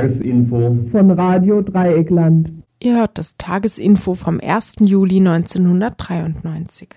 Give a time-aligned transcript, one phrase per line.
[0.00, 2.52] Tagesinfo von Radio Dreieckland.
[2.82, 4.76] Ihr hört das Tagesinfo vom 1.
[4.80, 6.88] Juli 1993.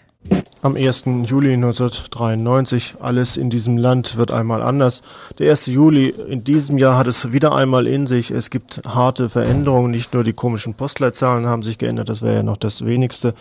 [0.61, 1.03] Am 1.
[1.25, 5.01] Juli 1993, alles in diesem Land wird einmal anders.
[5.37, 5.65] Der 1.
[5.65, 8.31] Juli in diesem Jahr hat es wieder einmal in sich.
[8.31, 12.43] Es gibt harte Veränderungen, nicht nur die komischen Postleitzahlen haben sich geändert, das wäre ja
[12.43, 13.33] noch das wenigste.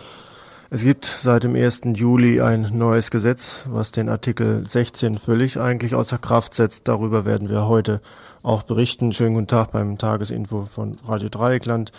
[0.69, 1.81] Es gibt seit dem 1.
[1.93, 6.87] Juli ein neues Gesetz, was den Artikel 16 völlig eigentlich außer Kraft setzt.
[6.87, 8.01] Darüber werden wir heute
[8.43, 9.13] auch berichten.
[9.13, 11.91] Schönen guten Tag beim Tagesinfo von Radio Dreieckland.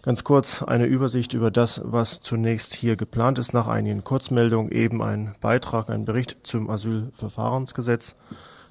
[0.00, 3.52] Ganz kurz eine Übersicht über das, was zunächst hier geplant ist.
[3.52, 8.16] Nach einigen Kurzmeldungen eben ein Beitrag, ein Bericht zum Asylverfahrensgesetz.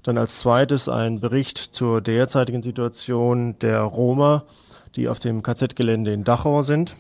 [0.03, 4.43] Dann als zweites ein Bericht zur derzeitigen Situation der Roma,
[4.95, 6.97] die auf dem KZ-Gelände in Dachau sind.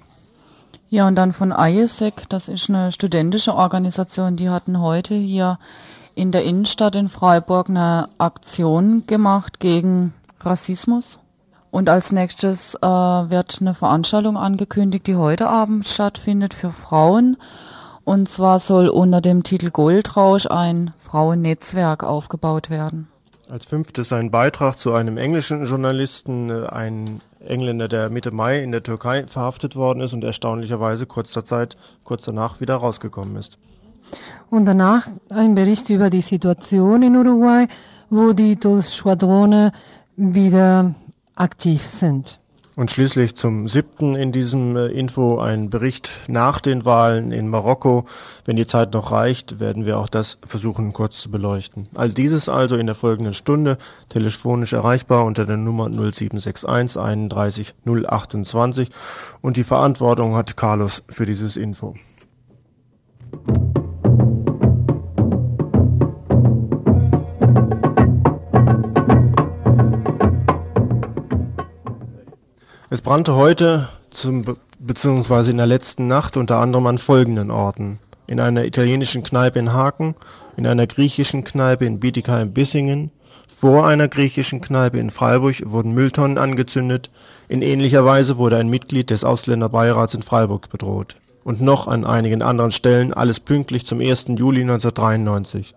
[0.89, 5.57] Ja, und dann von IESEC, das ist eine studentische Organisation, die hatten heute hier
[6.15, 11.17] in der Innenstadt in Freiburg eine Aktion gemacht gegen Rassismus.
[11.71, 17.37] Und als nächstes äh, wird eine Veranstaltung angekündigt, die heute Abend stattfindet für Frauen.
[18.03, 23.07] Und zwar soll unter dem Titel Goldrausch ein Frauennetzwerk aufgebaut werden.
[23.49, 28.71] Als fünftes ein Beitrag zu einem englischen Journalisten, äh, ein Engländer, der Mitte Mai in
[28.71, 33.57] der Türkei verhaftet worden ist und erstaunlicherweise kurz, Zeit, kurz danach wieder rausgekommen ist.
[34.49, 37.67] Und danach ein Bericht über die Situation in Uruguay,
[38.09, 39.71] wo die DOS-Schwadrone
[40.17, 40.93] wieder
[41.35, 42.39] aktiv sind.
[42.77, 48.05] Und schließlich zum siebten in diesem äh, Info ein Bericht nach den Wahlen in Marokko.
[48.45, 51.89] Wenn die Zeit noch reicht, werden wir auch das versuchen kurz zu beleuchten.
[51.95, 58.89] All dieses also in der folgenden Stunde telefonisch erreichbar unter der Nummer 0761 31 028
[59.41, 61.95] und die Verantwortung hat Carlos für dieses Info.
[72.93, 74.43] Es brannte heute zum,
[74.77, 77.99] beziehungsweise in der letzten Nacht unter anderem an folgenden Orten.
[78.27, 80.13] In einer italienischen Kneipe in Haken,
[80.57, 83.11] in einer griechischen Kneipe in Bietigheim-Bissingen,
[83.47, 87.09] vor einer griechischen Kneipe in Freiburg wurden Mülltonnen angezündet,
[87.47, 91.15] in ähnlicher Weise wurde ein Mitglied des Ausländerbeirats in Freiburg bedroht.
[91.45, 94.25] Und noch an einigen anderen Stellen alles pünktlich zum 1.
[94.35, 95.75] Juli 1993.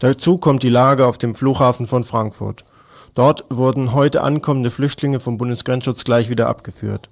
[0.00, 2.66] Dazu kommt die Lage auf dem Flughafen von Frankfurt.
[3.16, 7.08] Dort wurden heute ankommende Flüchtlinge vom Bundesgrenzschutz gleich wieder abgeführt.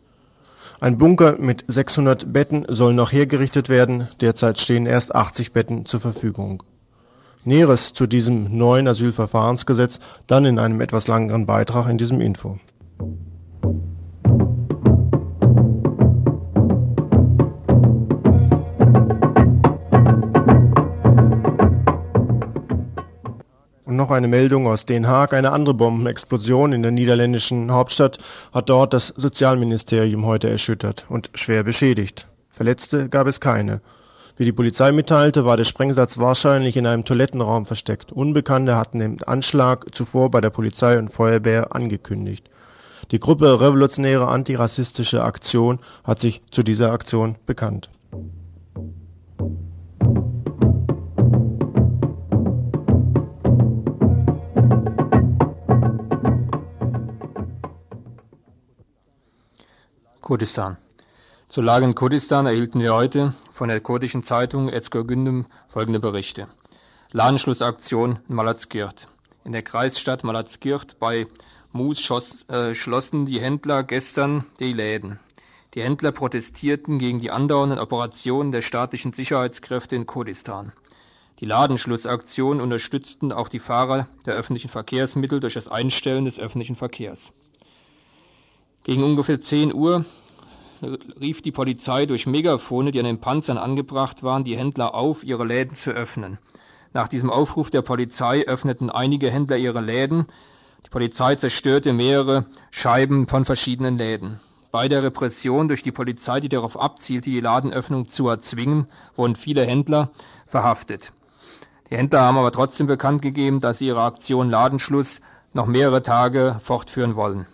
[0.79, 6.01] Ein Bunker mit 600 Betten soll noch hergerichtet werden, derzeit stehen erst 80 Betten zur
[6.01, 6.63] Verfügung.
[7.45, 12.59] Näheres zu diesem neuen Asylverfahrensgesetz dann in einem etwas langeren Beitrag in diesem Info.
[23.97, 25.33] Noch eine Meldung aus Den Haag.
[25.33, 28.19] Eine andere Bombenexplosion in der niederländischen Hauptstadt
[28.53, 32.29] hat dort das Sozialministerium heute erschüttert und schwer beschädigt.
[32.51, 33.81] Verletzte gab es keine.
[34.37, 38.11] Wie die Polizei mitteilte, war der Sprengsatz wahrscheinlich in einem Toilettenraum versteckt.
[38.11, 42.49] Unbekannte hatten den Anschlag zuvor bei der Polizei und Feuerwehr angekündigt.
[43.11, 47.91] Die Gruppe Revolutionäre Antirassistische Aktion hat sich zu dieser Aktion bekannt.
[60.25, 60.79] Kurdistan.
[61.51, 66.49] Zur Lage in Kurdistan erhielten wir heute von der kurdischen Zeitung Ezgor Gündem folgende Berichte.
[67.13, 69.07] Ladenschlussaktion in Malazgirt.
[69.45, 71.27] In der Kreisstadt Malazgirt bei
[71.73, 72.01] Mus
[72.49, 75.21] äh, schlossen die Händler gestern die Läden.
[75.75, 80.73] Die Händler protestierten gegen die andauernden Operationen der staatlichen Sicherheitskräfte in Kurdistan.
[81.41, 87.31] Die Ladenschlussaktion unterstützten auch die Fahrer der öffentlichen Verkehrsmittel durch das Einstellen des öffentlichen Verkehrs.
[88.85, 90.05] Gegen ungefähr 10 Uhr
[91.21, 95.45] rief die Polizei durch Megafone, die an den Panzern angebracht waren, die Händler auf, ihre
[95.45, 96.39] Läden zu öffnen.
[96.93, 100.27] Nach diesem Aufruf der Polizei öffneten einige Händler ihre Läden.
[100.87, 104.41] Die Polizei zerstörte mehrere Scheiben von verschiedenen Läden.
[104.71, 108.87] Bei der Repression durch die Polizei, die darauf abzielte, die Ladenöffnung zu erzwingen,
[109.17, 110.11] wurden viele Händler
[110.47, 111.13] verhaftet.
[111.91, 115.21] Die Händler haben aber trotzdem bekannt gegeben, dass sie ihre Aktion Ladenschluss
[115.53, 117.47] noch mehrere Tage fortführen wollen.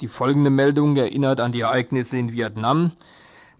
[0.00, 2.92] Die folgende Meldung erinnert an die Ereignisse in Vietnam.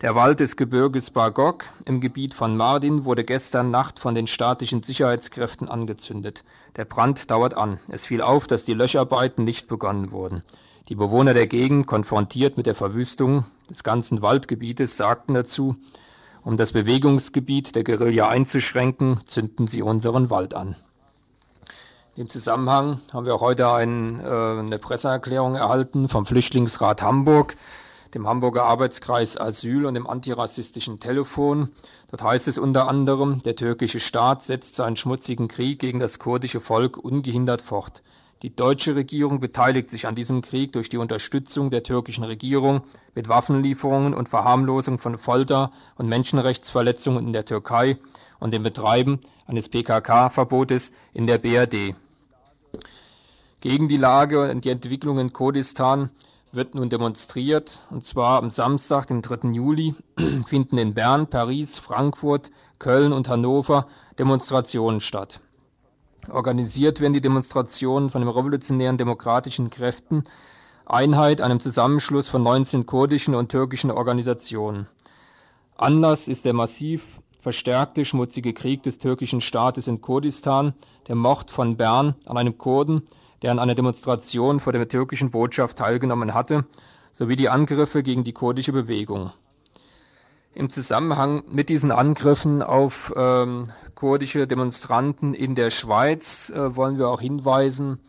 [0.00, 4.82] Der Wald des Gebirges Bagok im Gebiet von Mardin wurde gestern Nacht von den staatlichen
[4.82, 6.42] Sicherheitskräften angezündet.
[6.76, 7.78] Der Brand dauert an.
[7.88, 10.42] Es fiel auf, dass die Löscharbeiten nicht begonnen wurden.
[10.88, 15.76] Die Bewohner der Gegend, konfrontiert mit der Verwüstung des ganzen Waldgebietes, sagten dazu,
[16.42, 20.74] um das Bewegungsgebiet der Guerilla einzuschränken, zünden sie unseren Wald an.
[22.20, 27.56] Im Zusammenhang haben wir auch heute ein, äh, eine Presseerklärung erhalten vom Flüchtlingsrat Hamburg,
[28.12, 31.70] dem Hamburger Arbeitskreis Asyl und dem antirassistischen Telefon.
[32.10, 36.60] Dort heißt es unter anderem, der türkische Staat setzt seinen schmutzigen Krieg gegen das kurdische
[36.60, 38.02] Volk ungehindert fort.
[38.42, 42.82] Die deutsche Regierung beteiligt sich an diesem Krieg durch die Unterstützung der türkischen Regierung
[43.14, 47.96] mit Waffenlieferungen und Verharmlosung von Folter und Menschenrechtsverletzungen in der Türkei
[48.40, 51.94] und dem Betreiben eines PKK-Verbotes in der BRD.
[53.60, 56.10] Gegen die Lage und die Entwicklung in Kurdistan
[56.52, 59.50] wird nun demonstriert, und zwar am Samstag, dem 3.
[59.50, 59.94] Juli,
[60.46, 63.86] finden in Bern, Paris, Frankfurt, Köln und Hannover
[64.18, 65.40] Demonstrationen statt.
[66.28, 70.24] Organisiert werden die Demonstrationen von den revolutionären demokratischen Kräften
[70.86, 74.88] Einheit, einem Zusammenschluss von 19 kurdischen und türkischen Organisationen.
[75.76, 80.74] Anlass ist der massiv verstärkte schmutzige Krieg des türkischen Staates in Kurdistan,
[81.08, 83.02] der Mord von Bern an einem Kurden
[83.42, 86.64] der an einer Demonstration vor der türkischen Botschaft teilgenommen hatte,
[87.12, 89.32] sowie die Angriffe gegen die kurdische Bewegung.
[90.52, 97.08] Im Zusammenhang mit diesen Angriffen auf ähm, kurdische Demonstranten in der Schweiz äh, wollen wir
[97.08, 98.00] auch hinweisen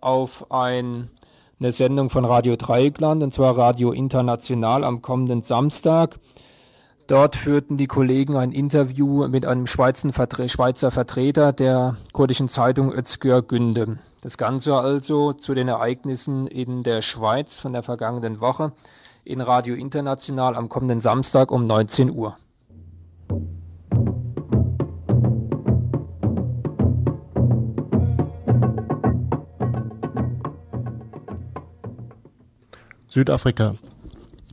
[0.00, 1.10] auf ein,
[1.58, 6.18] eine Sendung von Radio Dreieckland, und zwar Radio International am kommenden Samstag.
[7.10, 13.98] Dort führten die Kollegen ein Interview mit einem Schweizer Vertreter der kurdischen Zeitung Özgür Günde.
[14.20, 18.70] Das Ganze also zu den Ereignissen in der Schweiz von der vergangenen Woche
[19.24, 22.36] in Radio International am kommenden Samstag um 19 Uhr.
[33.08, 33.74] Südafrika.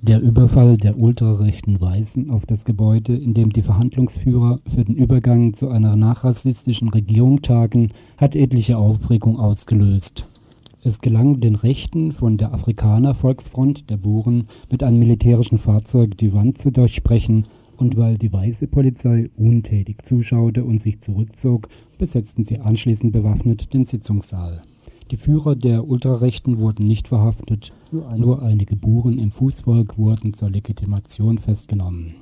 [0.03, 5.55] Der Überfall der ultrarechten Weißen auf das Gebäude, in dem die Verhandlungsführer für den Übergang
[5.55, 10.27] zu einer nachrassistischen Regierung tagen, hat etliche Aufregung ausgelöst.
[10.83, 16.31] Es gelang den Rechten von der Afrikaner Volksfront der Buren mit einem militärischen Fahrzeug die
[16.31, 17.45] Wand zu durchbrechen,
[17.75, 23.85] und weil die weiße Polizei untätig zuschaute und sich zurückzog, besetzten sie anschließend bewaffnet den
[23.85, 24.61] Sitzungssaal
[25.11, 31.37] die Führer der Ultrarechten wurden nicht verhaftet, nur einige Buren im Fußvolk wurden zur Legitimation
[31.37, 32.15] festgenommen.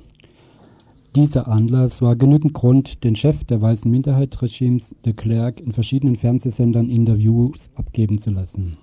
[1.14, 6.90] Dieser Anlass war genügend Grund, den Chef der weißen Minderheitsregimes, de Klerk, in verschiedenen Fernsehsendern
[6.90, 8.76] Interviews abgeben zu lassen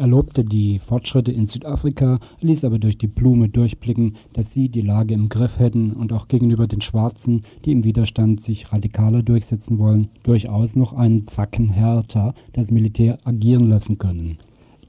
[0.00, 4.80] er lobte die Fortschritte in Südafrika, ließ aber durch die Blume durchblicken, dass sie die
[4.80, 9.78] Lage im Griff hätten und auch gegenüber den Schwarzen, die im Widerstand sich radikaler durchsetzen
[9.78, 14.38] wollen, durchaus noch einen Zacken härter das Militär agieren lassen können.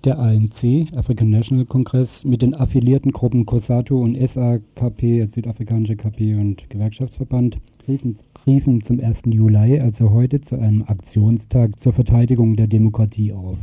[0.05, 6.69] Der ANC, African National Congress, mit den affiliierten Gruppen COSATU und SAKP, Südafrikanische KP und
[6.69, 8.17] Gewerkschaftsverband, riefen,
[8.47, 9.23] riefen zum 1.
[9.25, 13.57] Juli, also heute, zu einem Aktionstag zur Verteidigung der Demokratie auf.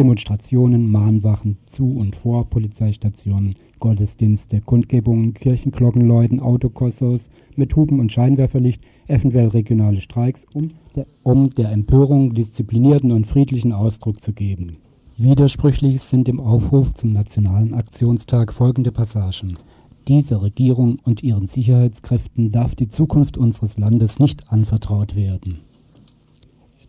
[0.00, 9.48] Demonstrationen, Mahnwachen zu und vor Polizeistationen, Gottesdienste, Kundgebungen, Kirchenglockenläuten, Autokorsos mit Hupen und Scheinwerferlicht, eventuell
[9.48, 14.78] regionale Streiks, um der, um der Empörung disziplinierten und friedlichen Ausdruck zu geben.
[15.18, 19.58] Widersprüchlich sind im Aufruf zum Nationalen Aktionstag folgende Passagen.
[20.08, 25.60] Dieser Regierung und ihren Sicherheitskräften darf die Zukunft unseres Landes nicht anvertraut werden.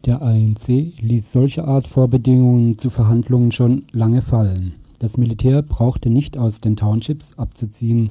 [0.05, 0.67] Der ANC
[1.00, 4.74] ließ solche Art Vorbedingungen zu Verhandlungen schon lange fallen.
[4.98, 8.10] Das Militär brauchte nicht aus den Townships abzuziehen.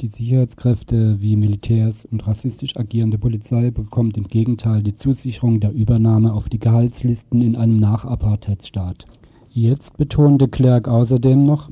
[0.00, 6.32] Die Sicherheitskräfte wie Militärs und rassistisch agierende Polizei bekommt im Gegenteil die Zusicherung der Übernahme
[6.32, 9.04] auf die Gehaltslisten in einem Nach-Apartheidsstaat.
[9.50, 11.68] Jetzt betonte Clerk außerdem noch,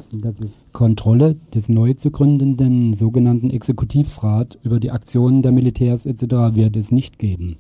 [0.75, 6.55] Kontrolle des neu zu gründenden sogenannten Exekutivsrat über die Aktionen der Militärs etc.
[6.55, 7.57] wird es nicht geben.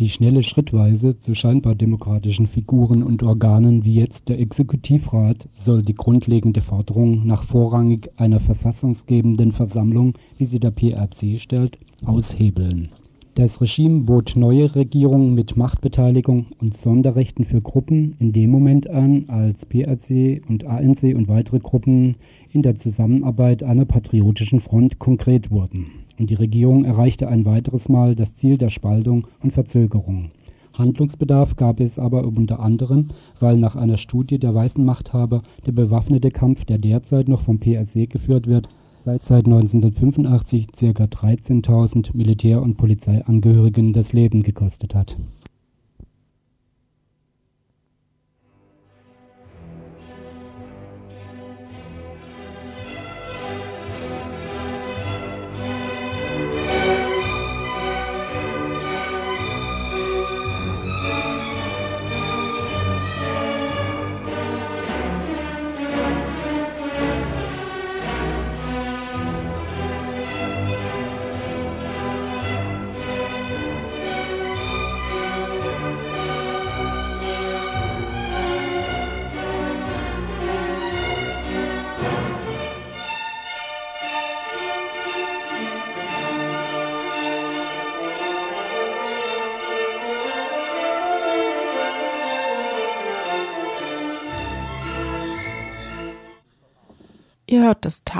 [0.00, 5.92] Die schnelle Schrittweise zu scheinbar demokratischen Figuren und Organen wie jetzt der Exekutivrat soll die
[5.92, 12.88] grundlegende Forderung nach vorrangig einer verfassungsgebenden Versammlung, wie sie der PRC stellt, aushebeln.
[13.34, 19.24] Das Regime bot neue Regierungen mit Machtbeteiligung und Sonderrechten für Gruppen in dem Moment an,
[19.28, 22.16] als PRC und ANC und weitere Gruppen
[22.52, 25.86] in der Zusammenarbeit einer patriotischen Front konkret wurden
[26.20, 30.30] und die Regierung erreichte ein weiteres Mal das Ziel der Spaltung und Verzögerung.
[30.74, 33.08] Handlungsbedarf gab es aber unter anderem,
[33.40, 38.08] weil nach einer Studie der weißen Machthaber der bewaffnete Kampf, der derzeit noch vom PRC
[38.08, 38.68] geführt wird,
[39.04, 41.04] seit 1985 ca.
[41.04, 45.16] 13.000 Militär- und Polizeiangehörigen das Leben gekostet hat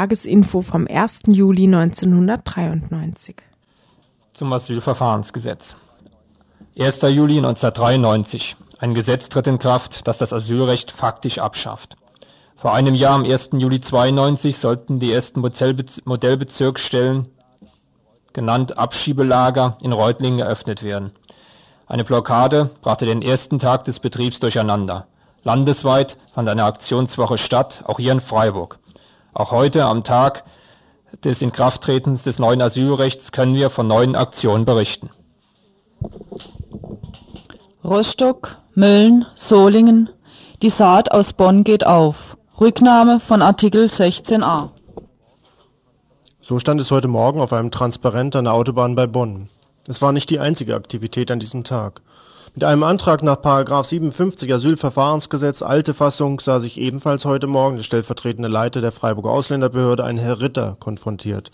[0.01, 1.25] Tagesinfo vom 1.
[1.27, 3.37] Juli 1993.
[4.33, 5.77] Zum Asylverfahrensgesetz.
[6.79, 7.03] 1.
[7.03, 8.57] Juli 1993.
[8.79, 11.97] Ein Gesetz tritt in Kraft, das das Asylrecht faktisch abschafft.
[12.57, 13.51] Vor einem Jahr, am 1.
[13.59, 17.29] Juli 92, sollten die ersten Modellbezirksstellen,
[18.33, 21.11] genannt Abschiebelager, in Reutlingen eröffnet werden.
[21.87, 25.09] Eine Blockade brachte den ersten Tag des Betriebs durcheinander.
[25.43, 28.79] Landesweit fand eine Aktionswoche statt, auch hier in Freiburg.
[29.33, 30.45] Auch heute, am Tag
[31.25, 35.11] des Inkrafttretens des neuen Asylrechts, können wir von neuen Aktionen berichten.
[37.85, 40.11] Rostock, Mölln, Solingen.
[40.63, 42.37] Die Saat aus Bonn geht auf.
[42.61, 44.71] Rücknahme von Artikel 16a.
[46.43, 49.49] So stand es heute Morgen auf einem Transparent an der Autobahn bei Bonn.
[49.87, 52.03] Es war nicht die einzige Aktivität an diesem Tag.
[52.55, 53.37] Mit einem Antrag nach§
[53.85, 60.03] 57 Asylverfahrensgesetz (alte Fassung) sah sich ebenfalls heute Morgen der stellvertretende Leiter der Freiburger Ausländerbehörde,
[60.03, 61.53] ein Herr Ritter, konfrontiert.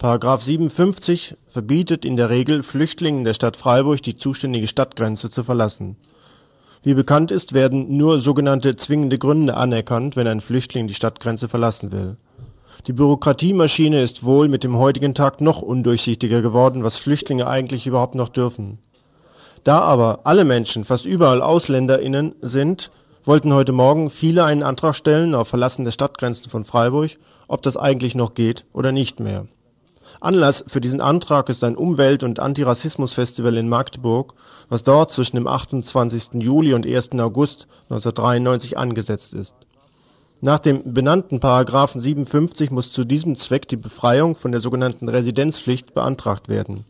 [0.40, 5.96] §57 verbietet in der Regel Flüchtlingen der Stadt Freiburg die zuständige Stadtgrenze zu verlassen.
[6.82, 11.92] Wie bekannt ist, werden nur sogenannte zwingende Gründe anerkannt, wenn ein Flüchtling die Stadtgrenze verlassen
[11.92, 12.18] will.
[12.86, 18.14] Die Bürokratiemaschine ist wohl mit dem heutigen Tag noch undurchsichtiger geworden, was Flüchtlinge eigentlich überhaupt
[18.14, 18.78] noch dürfen
[19.64, 22.90] da aber alle Menschen fast überall AusländerInnen sind,
[23.24, 27.12] wollten heute Morgen viele einen Antrag stellen auf Verlassen der Stadtgrenzen von Freiburg,
[27.48, 29.46] ob das eigentlich noch geht oder nicht mehr.
[30.20, 34.34] Anlass für diesen Antrag ist ein Umwelt- und Antirassismus-Festival in Magdeburg,
[34.68, 36.42] was dort zwischen dem 28.
[36.42, 37.12] Juli und 1.
[37.12, 39.54] August 1993 angesetzt ist.
[40.40, 45.94] Nach dem benannten Paragraphen 57 muss zu diesem Zweck die Befreiung von der sogenannten Residenzpflicht
[45.94, 46.84] beantragt werden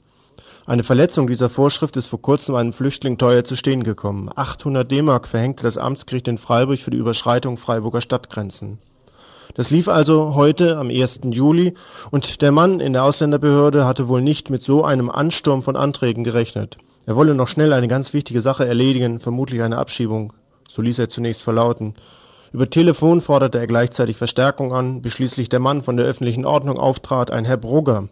[0.71, 4.31] eine Verletzung dieser Vorschrift ist vor kurzem einem Flüchtling teuer zu stehen gekommen.
[4.33, 8.79] 800 D-Mark verhängte das Amtsgericht in Freiburg für die Überschreitung Freiburger Stadtgrenzen.
[9.55, 11.23] Das lief also heute am 1.
[11.25, 11.75] Juli
[12.12, 16.23] und der Mann in der Ausländerbehörde hatte wohl nicht mit so einem Ansturm von Anträgen
[16.23, 16.79] gerechnet.
[17.05, 20.35] Er wolle noch schnell eine ganz wichtige Sache erledigen, vermutlich eine Abschiebung.
[20.69, 21.95] So ließ er zunächst verlauten.
[22.53, 26.79] Über Telefon forderte er gleichzeitig Verstärkung an, bis schließlich der Mann von der öffentlichen Ordnung
[26.79, 28.09] auftrat, ein Herr Brugger.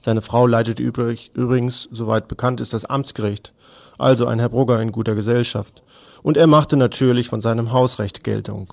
[0.00, 3.52] Seine Frau leitet übrigens, soweit bekannt ist, das Amtsgericht,
[3.98, 5.82] also ein Herr Brugger in guter Gesellschaft.
[6.22, 8.72] Und er machte natürlich von seinem Hausrecht Geltung.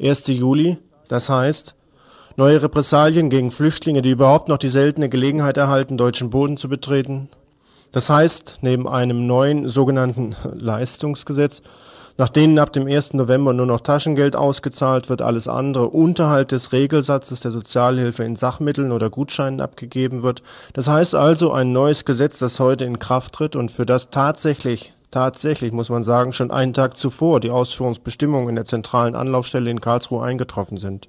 [0.00, 0.26] 1.
[0.28, 0.78] Juli,
[1.08, 1.74] das heißt,
[2.36, 7.28] neue Repressalien gegen Flüchtlinge, die überhaupt noch die seltene Gelegenheit erhalten, deutschen Boden zu betreten.
[7.92, 11.60] Das heißt, neben einem neuen sogenannten Leistungsgesetz
[12.20, 13.14] nach denen ab dem 1.
[13.14, 18.92] November nur noch Taschengeld ausgezahlt wird, alles andere unterhalb des Regelsatzes der Sozialhilfe in Sachmitteln
[18.92, 20.42] oder Gutscheinen abgegeben wird.
[20.74, 24.92] Das heißt also ein neues Gesetz, das heute in Kraft tritt und für das tatsächlich
[25.10, 29.80] tatsächlich, muss man sagen, schon einen Tag zuvor die Ausführungsbestimmungen in der zentralen Anlaufstelle in
[29.80, 31.08] Karlsruhe eingetroffen sind.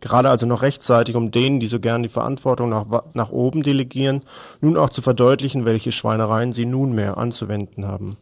[0.00, 4.22] Gerade also noch rechtzeitig, um denen, die so gern die Verantwortung nach, nach oben delegieren,
[4.60, 8.16] nun auch zu verdeutlichen, welche Schweinereien sie nunmehr anzuwenden haben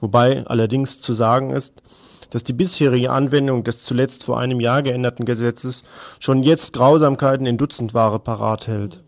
[0.00, 1.82] wobei allerdings zu sagen ist,
[2.30, 5.82] dass die bisherige Anwendung des zuletzt vor einem Jahr geänderten Gesetzes
[6.18, 9.02] schon jetzt Grausamkeiten in Dutzendware parat hält.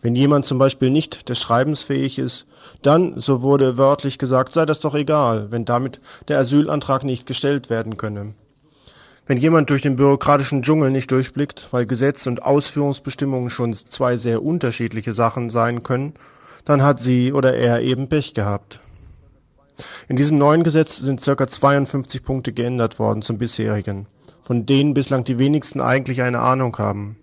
[0.00, 2.46] Wenn jemand zum Beispiel nicht des Schreibens fähig ist,
[2.82, 7.68] dann, so wurde wörtlich gesagt, sei das doch egal, wenn damit der Asylantrag nicht gestellt
[7.68, 8.34] werden könne.
[9.26, 14.42] Wenn jemand durch den bürokratischen Dschungel nicht durchblickt, weil Gesetz und Ausführungsbestimmungen schon zwei sehr
[14.42, 16.14] unterschiedliche Sachen sein können,
[16.64, 18.80] dann hat sie oder er eben Pech gehabt.
[20.08, 21.46] In diesem neuen Gesetz sind ca.
[21.46, 24.06] 52 Punkte geändert worden zum bisherigen,
[24.42, 27.16] von denen bislang die wenigsten eigentlich eine Ahnung haben.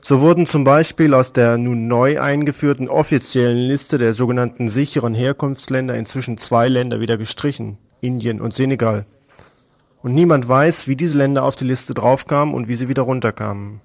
[0.00, 5.96] So wurden zum Beispiel aus der nun neu eingeführten offiziellen Liste der sogenannten sicheren Herkunftsländer
[5.96, 9.04] inzwischen zwei Länder wieder gestrichen, Indien und Senegal.
[10.00, 13.80] Und niemand weiß, wie diese Länder auf die Liste draufkamen und wie sie wieder runterkamen.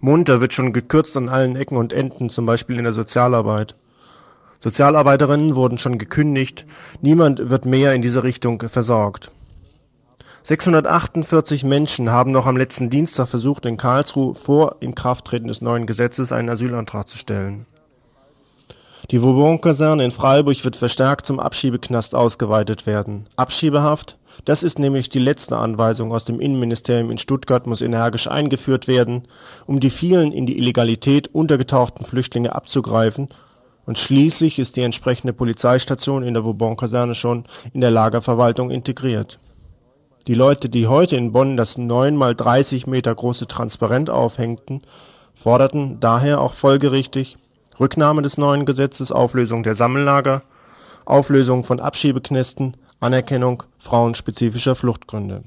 [0.00, 3.74] Munter wird schon gekürzt an allen Ecken und Enden, zum Beispiel in der Sozialarbeit.
[4.60, 6.64] Sozialarbeiterinnen wurden schon gekündigt,
[7.00, 9.30] niemand wird mehr in diese Richtung versorgt.
[10.42, 16.32] 648 Menschen haben noch am letzten Dienstag versucht, in Karlsruhe vor Inkrafttreten des neuen Gesetzes
[16.32, 17.66] einen Asylantrag zu stellen.
[19.10, 23.26] Die Vauban-Kaserne in Freiburg wird verstärkt zum Abschiebeknast ausgeweitet werden.
[23.36, 28.88] Abschiebehaft, das ist nämlich die letzte Anweisung aus dem Innenministerium in Stuttgart, muss energisch eingeführt
[28.88, 29.28] werden,
[29.66, 33.28] um die vielen in die Illegalität untergetauchten Flüchtlinge abzugreifen
[33.88, 39.38] und schließlich ist die entsprechende Polizeistation in der Vauban-Kaserne schon in der Lagerverwaltung integriert.
[40.26, 44.82] Die Leute, die heute in Bonn das 9 mal 30 Meter große Transparent aufhängten,
[45.34, 47.38] forderten daher auch folgerichtig
[47.80, 50.42] Rücknahme des neuen Gesetzes, Auflösung der Sammellager,
[51.06, 55.44] Auflösung von Abschiebeknästen, Anerkennung frauenspezifischer Fluchtgründe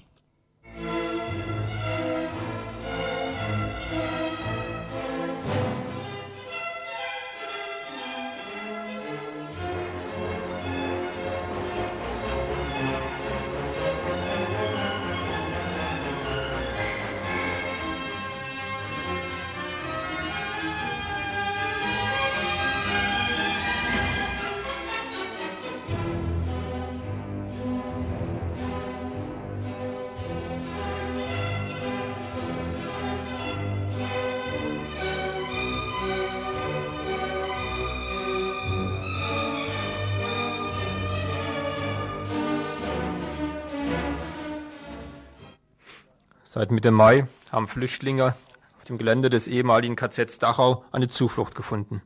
[46.72, 48.34] Mitte Mai haben Flüchtlinge
[48.78, 52.02] auf dem Gelände des ehemaligen KZ Dachau eine Zuflucht gefunden.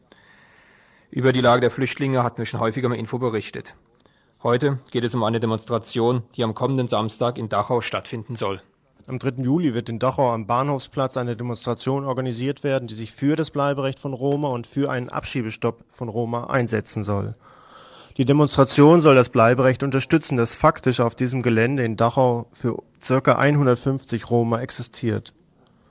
[1.12, 3.75] Über die Lage der Flüchtlinge hatten wir schon häufiger mal Info berichtet.
[4.41, 8.60] Heute geht es um eine Demonstration, die am kommenden Samstag in Dachau stattfinden soll.
[9.07, 9.43] Am 3.
[9.43, 14.00] Juli wird in Dachau am Bahnhofsplatz eine Demonstration organisiert werden, die sich für das Bleiberecht
[14.00, 17.36] von Roma und für einen Abschiebestopp von Roma einsetzen soll.
[18.17, 23.36] Die Demonstration soll das Bleiberecht unterstützen, das faktisch auf diesem Gelände in Dachau für ca.
[23.36, 25.33] 150 Roma existiert.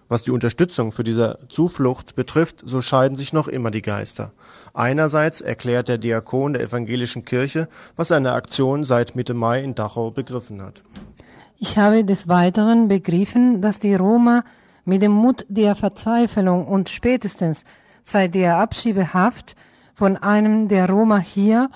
[0.08, 4.32] Was die Unterstützung für diese Zuflucht betrifft, so scheiden sich noch immer die Geister.
[4.72, 10.10] Einerseits erklärt der Diakon der evangelischen Kirche, was seine Aktion seit Mitte Mai in Dachau
[10.10, 10.82] begriffen hat.
[11.58, 14.44] Ich habe des Weiteren begriffen, dass die Roma
[14.86, 17.64] mit dem Mut der Verzweiflung und spätestens
[18.02, 19.56] seit der Abschiebehaft
[19.94, 21.68] von einem der Roma hier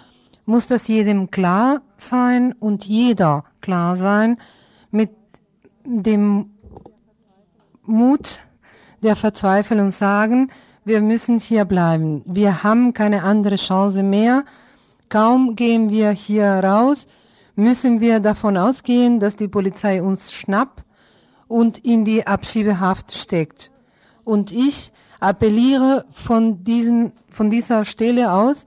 [0.48, 4.38] muss das jedem klar sein und jeder klar sein
[4.90, 5.10] mit
[5.84, 6.48] dem
[7.84, 8.40] Mut
[9.02, 10.50] der Verzweiflung sagen,
[10.86, 12.22] wir müssen hier bleiben.
[12.24, 14.46] Wir haben keine andere Chance mehr.
[15.10, 17.06] Kaum gehen wir hier raus,
[17.54, 20.86] müssen wir davon ausgehen, dass die Polizei uns schnappt
[21.46, 23.70] und in die Abschiebehaft steckt.
[24.24, 28.64] Und ich appelliere von, diesen, von dieser Stelle aus,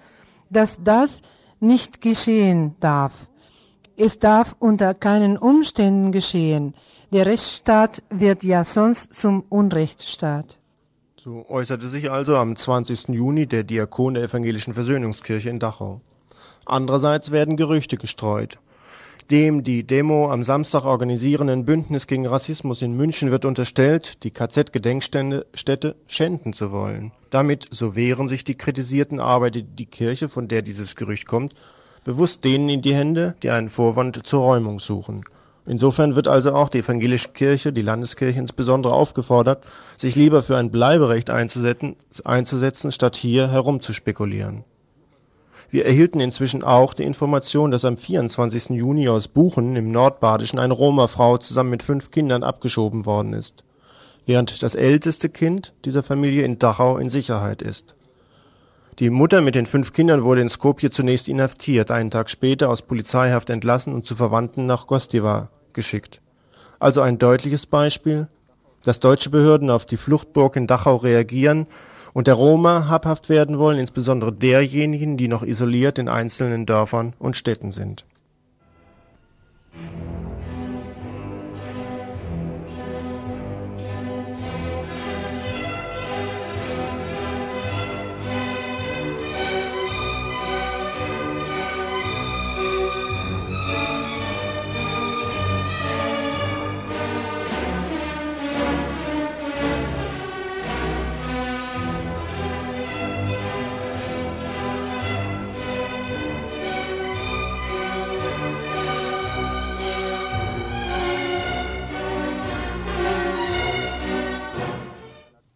[0.51, 1.23] dass das
[1.61, 3.13] nicht geschehen darf.
[3.97, 6.73] Es darf unter keinen Umständen geschehen.
[7.11, 10.57] Der Rechtsstaat wird ja sonst zum Unrechtsstaat.
[11.17, 13.09] So äußerte sich also am 20.
[13.09, 16.01] Juni der Diakon der Evangelischen Versöhnungskirche in Dachau.
[16.65, 18.57] Andererseits werden Gerüchte gestreut.
[19.31, 25.95] Dem die Demo am Samstag organisierenden Bündnis gegen Rassismus in München wird unterstellt, die KZ-Gedenkstätte
[26.05, 27.13] schänden zu wollen.
[27.29, 31.53] Damit, so wehren sich die Kritisierten, arbeitet die Kirche, von der dieses Gerücht kommt,
[32.03, 35.23] bewusst denen in die Hände, die einen Vorwand zur Räumung suchen.
[35.65, 39.63] Insofern wird also auch die evangelische Kirche, die Landeskirche insbesondere aufgefordert,
[39.95, 44.65] sich lieber für ein Bleiberecht einzusetzen, einzusetzen statt hier herumzuspekulieren.
[45.71, 48.69] Wir erhielten inzwischen auch die Information, dass am 24.
[48.77, 53.63] Juni aus Buchen im Nordbadischen eine Roma-Frau zusammen mit fünf Kindern abgeschoben worden ist
[54.25, 57.95] während das älteste Kind dieser Familie in Dachau in Sicherheit ist.
[58.99, 62.81] Die Mutter mit den fünf Kindern wurde in Skopje zunächst inhaftiert, einen Tag später aus
[62.81, 66.21] Polizeihaft entlassen und zu Verwandten nach Gostiva geschickt.
[66.79, 68.27] Also ein deutliches Beispiel,
[68.83, 71.67] dass deutsche Behörden auf die Fluchtburg in Dachau reagieren
[72.13, 77.35] und der Roma habhaft werden wollen, insbesondere derjenigen, die noch isoliert in einzelnen Dörfern und
[77.35, 78.05] Städten sind.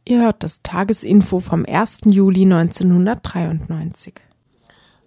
[0.08, 2.02] Ihr hört das Tagesinfo vom 1.
[2.06, 4.13] Juli 1993.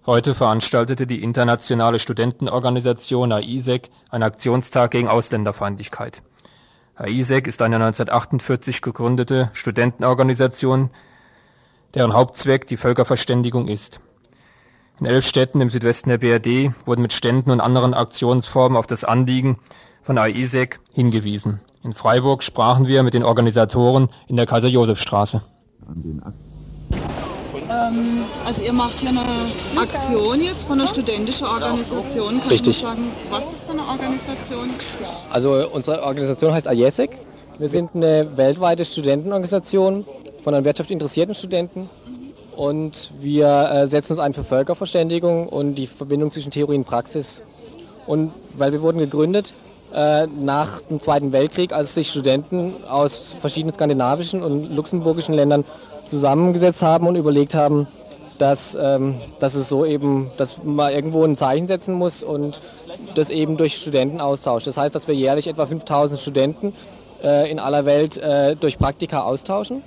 [0.07, 6.25] Heute veranstaltete die internationale Studentenorganisation AISEC einen Aktionstag gegen Ausländerfeindlichkeit.
[6.97, 10.91] AISEC ist eine 1948 gegründete Studentenorganisation,
[11.95, 14.01] deren Hauptzweck die Völkerverständigung ist.
[14.99, 19.05] In elf Städten im Südwesten der BRD wurden mit Ständen und anderen Aktionsformen auf das
[19.05, 19.59] Anliegen
[20.03, 21.61] von AISEC hingewiesen.
[21.85, 25.43] In Freiburg sprachen wir mit den Organisatoren in der Kaiser-Josef-Straße.
[27.71, 29.21] Ähm, also ihr macht hier eine
[29.77, 32.41] Aktion jetzt von einer studentischen Organisation.
[32.41, 32.81] Kann Richtig.
[32.81, 34.71] sagen, was das für eine Organisation
[35.03, 35.27] ist?
[35.31, 37.19] Also unsere Organisation heißt AJESEC.
[37.59, 40.05] Wir sind eine weltweite Studentenorganisation
[40.43, 41.88] von an Wirtschaft interessierten Studenten.
[42.57, 47.41] Und wir äh, setzen uns ein für Völkerverständigung und die Verbindung zwischen Theorie und Praxis.
[48.07, 49.55] Und weil wir wurden gegründet
[49.92, 55.64] äh, nach dem Zweiten Weltkrieg, als sich Studenten aus verschiedenen skandinavischen und luxemburgischen Ländern
[56.07, 57.87] zusammengesetzt haben und überlegt haben,
[58.38, 62.61] dass, ähm, dass es so eben, dass man irgendwo ein Zeichen setzen muss und
[63.14, 64.64] das eben durch Studentenaustausch.
[64.64, 66.74] Das heißt, dass wir jährlich etwa 5000 Studenten
[67.22, 69.83] äh, in aller Welt äh, durch Praktika austauschen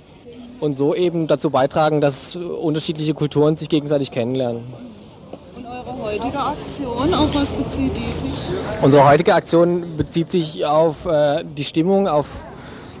[0.60, 4.62] und so eben dazu beitragen, dass unterschiedliche Kulturen sich gegenseitig kennenlernen.
[5.72, 8.54] Eure heutige Aktion, auf was bezieht die sich?
[8.82, 12.26] Unsere heutige Aktion bezieht sich auf äh, die Stimmung, auf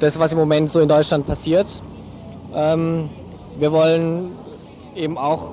[0.00, 1.66] das, was im Moment so in Deutschland passiert.
[2.54, 3.10] Ähm,
[3.58, 4.30] wir wollen
[4.96, 5.50] eben auch,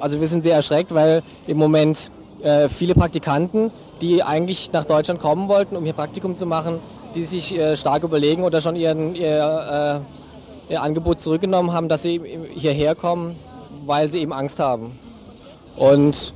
[0.00, 2.10] also wir sind sehr erschreckt, weil im Moment
[2.42, 6.80] äh, viele Praktikanten, die eigentlich nach Deutschland kommen wollten, um hier Praktikum zu machen,
[7.14, 10.02] die sich äh, stark überlegen oder schon ihren, ihr,
[10.68, 12.20] äh, ihr Angebot zurückgenommen haben, dass sie
[12.52, 13.36] hierher kommen,
[13.86, 14.98] weil sie eben Angst haben.
[15.76, 16.34] Und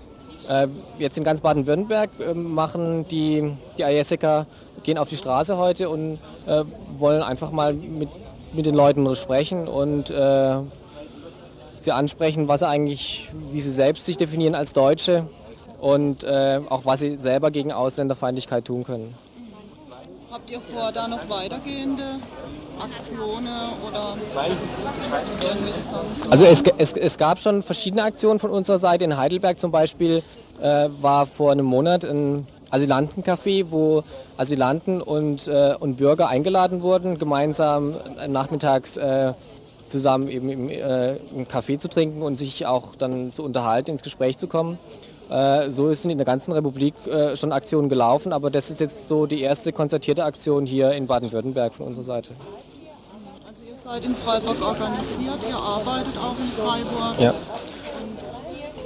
[0.98, 4.46] jetzt in ganz Baden-Württemberg äh, machen die, die ISECA,
[4.82, 6.64] gehen auf die Straße heute und äh,
[6.98, 8.08] wollen einfach mal mit,
[8.52, 10.56] mit den Leuten sprechen und äh,
[11.76, 15.26] sie ansprechen, was sie eigentlich, wie sie selbst sich definieren als Deutsche
[15.80, 19.14] und äh, auch was sie selber gegen Ausländerfeindlichkeit tun können.
[20.32, 22.18] Habt ihr vor, da noch weitergehende
[22.80, 23.46] Aktionen
[23.86, 24.16] oder
[25.46, 26.30] irgendwelche Sachen?
[26.32, 29.04] Also es, es, es, gab schon verschiedene Aktionen von unserer Seite.
[29.04, 30.22] In Heidelberg zum Beispiel
[30.58, 34.04] äh, war vor einem Monat ein Asylantencafé, wo
[34.38, 39.34] Asylanten und, äh, und Bürger eingeladen wurden, gemeinsam nachmittags äh,
[39.86, 44.02] zusammen eben im, äh, im Café zu trinken und sich auch dann zu unterhalten, ins
[44.02, 44.78] Gespräch zu kommen.
[45.32, 49.08] Äh, so ist in der ganzen Republik äh, schon Aktionen gelaufen, aber das ist jetzt
[49.08, 52.32] so die erste konzertierte Aktion hier in Baden-Württemberg von unserer Seite.
[53.46, 57.18] Also ihr seid in Freiburg organisiert, ihr arbeitet auch in Freiburg.
[57.18, 57.32] Ja.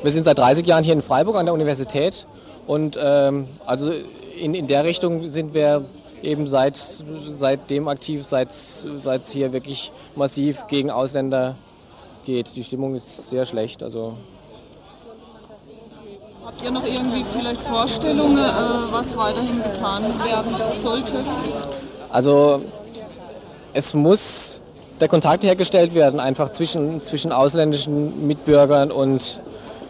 [0.04, 2.26] Wir sind seit 30 Jahren hier in Freiburg an der Universität
[2.68, 3.90] und ähm, also
[4.38, 5.85] in, in der Richtung sind wir
[6.22, 6.76] eben seit,
[7.38, 11.56] seitdem aktiv, seit es hier wirklich massiv gegen Ausländer
[12.24, 12.54] geht.
[12.54, 13.82] Die Stimmung ist sehr schlecht.
[13.82, 14.14] Also
[16.46, 21.14] Habt ihr noch irgendwie vielleicht Vorstellungen, äh, was weiterhin getan werden sollte?
[22.09, 22.62] Also
[23.72, 24.61] es muss
[25.00, 29.40] der Kontakt hergestellt werden, einfach zwischen, zwischen ausländischen Mitbürgern und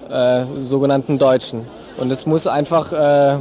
[0.08, 1.66] äh, sogenannten Deutschen.
[1.98, 3.36] Und es muss einfach äh,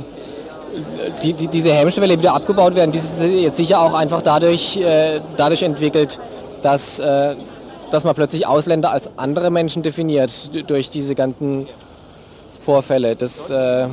[1.24, 2.92] die, die, diese Hemmschwelle wieder abgebaut werden.
[2.92, 6.20] Die ist jetzt sicher auch einfach dadurch, äh, dadurch entwickelt,
[6.64, 7.38] dass, äh,
[7.92, 11.70] dass man plötzlich Ausländer als andere Menschen definiert durch diese ganzen
[12.66, 13.16] Vorfälle.
[13.16, 13.88] Das, äh,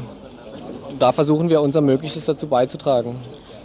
[0.98, 3.16] da versuchen wir unser Möglichstes dazu beizutragen.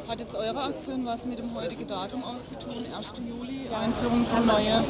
[0.07, 2.83] Hat jetzt eure Aktion was mit dem heutigen Datum auch zu tun?
[2.95, 3.13] 1.
[3.27, 4.83] Juli, Einführung von neuen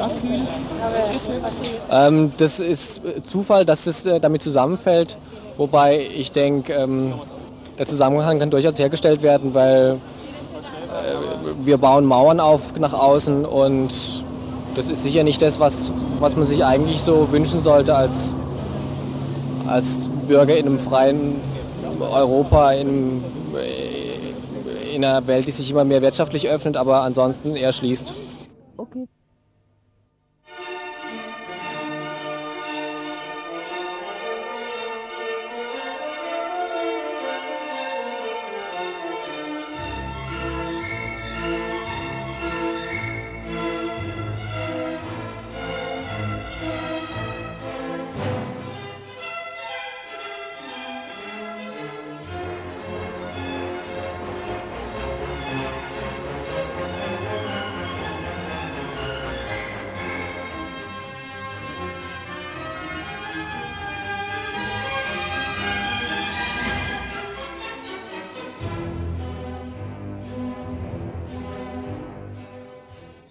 [0.00, 1.52] Asylgesetz?
[1.90, 5.18] Ähm, das ist Zufall, dass es äh, damit zusammenfällt.
[5.56, 7.14] Wobei ich denke, ähm,
[7.78, 13.92] der Zusammenhang kann durchaus hergestellt werden, weil äh, wir bauen Mauern auf nach außen und
[14.76, 18.32] das ist sicher nicht das, was, was man sich eigentlich so wünschen sollte als
[19.68, 21.40] als Bürger in einem freien
[22.00, 23.22] Europa, in,
[24.94, 28.14] in einer Welt, die sich immer mehr wirtschaftlich öffnet, aber ansonsten eher schließt.
[28.76, 29.06] Okay.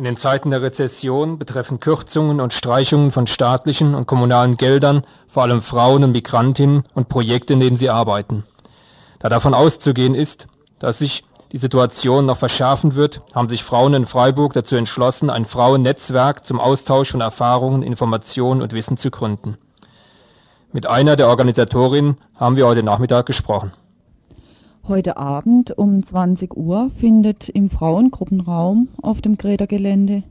[0.08, 5.62] Den Zeiten der Rezession betreffen Kürzungen und Streichungen von staatlichen und kommunalen Geldern vor allem
[5.62, 8.46] Frauen und Migrantinnen und Projekte, in denen sie arbeiten.
[9.20, 10.48] Da davon auszugehen ist,
[10.80, 15.46] dass sich die Situation noch verschärfen wird, haben sich Frauen in Freiburg dazu entschlossen, ein
[15.46, 19.58] Frauennetzwerk zum Austausch von Erfahrungen, Informationen und Wissen zu gründen.
[20.72, 23.74] Mit einer der Organisatorinnen haben wir heute Nachmittag gesprochen.
[24.89, 30.23] Heute Abend um 20 Uhr findet im Frauengruppenraum auf dem Greta-Gelände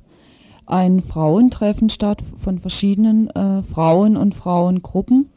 [0.64, 5.28] ein Frauentreffen statt von verschiedenen äh, Frauen und Frauengruppen.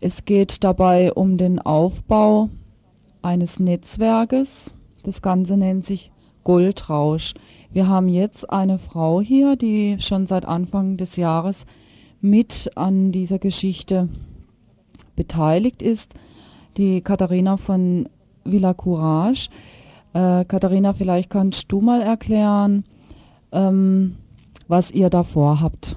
[0.00, 2.48] Es geht dabei um den Aufbau
[3.22, 4.74] eines Netzwerkes.
[5.04, 6.10] Das Ganze nennt sich
[6.42, 7.34] Goldrausch.
[7.72, 11.64] Wir haben jetzt eine Frau hier, die schon seit Anfang des Jahres
[12.20, 14.08] mit an dieser Geschichte
[15.14, 16.12] beteiligt ist
[16.80, 18.08] die Katharina von
[18.44, 19.50] Villa Courage.
[20.14, 22.84] Äh, Katharina, vielleicht kannst du mal erklären,
[23.52, 24.16] ähm,
[24.66, 25.96] was ihr da vorhabt.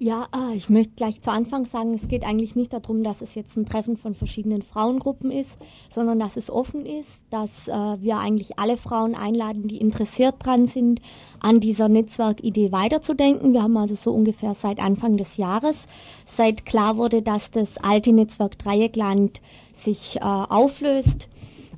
[0.00, 3.34] Ja, äh, ich möchte gleich zu Anfang sagen, es geht eigentlich nicht darum, dass es
[3.34, 5.50] jetzt ein Treffen von verschiedenen Frauengruppen ist,
[5.92, 10.66] sondern dass es offen ist, dass äh, wir eigentlich alle Frauen einladen, die interessiert dran
[10.66, 11.00] sind,
[11.40, 13.52] an dieser Netzwerkidee weiterzudenken.
[13.52, 15.88] Wir haben also so ungefähr seit Anfang des Jahres,
[16.26, 19.40] seit klar wurde, dass das alte Netzwerk Dreieckland
[19.80, 21.28] sich äh, auflöst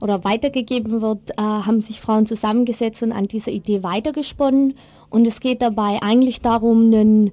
[0.00, 4.74] oder weitergegeben wird, äh, haben sich Frauen zusammengesetzt und an dieser Idee weitergesponnen.
[5.10, 7.32] Und es geht dabei eigentlich darum, einen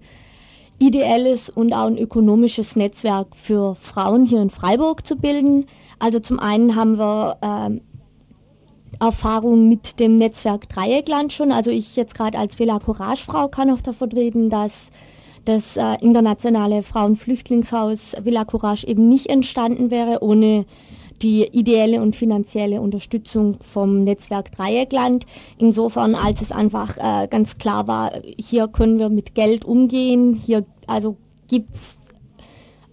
[0.79, 5.65] ideelles und auch ein ökonomisches Netzwerk für Frauen hier in Freiburg zu bilden.
[5.99, 7.81] Also zum einen haben wir ähm,
[8.99, 11.51] Erfahrung mit dem Netzwerk Dreieckland schon.
[11.51, 14.71] Also ich jetzt gerade als Villa Courage Frau kann auch da vertreten, dass
[15.47, 20.65] das äh, internationale Frauenflüchtlingshaus Villa Courage eben nicht entstanden wäre ohne
[21.21, 25.25] die ideelle und finanzielle Unterstützung vom Netzwerk Dreieckland.
[25.57, 30.65] Insofern, als es einfach äh, ganz klar war, hier können wir mit Geld umgehen, hier
[30.85, 31.15] also
[31.47, 31.97] gibt's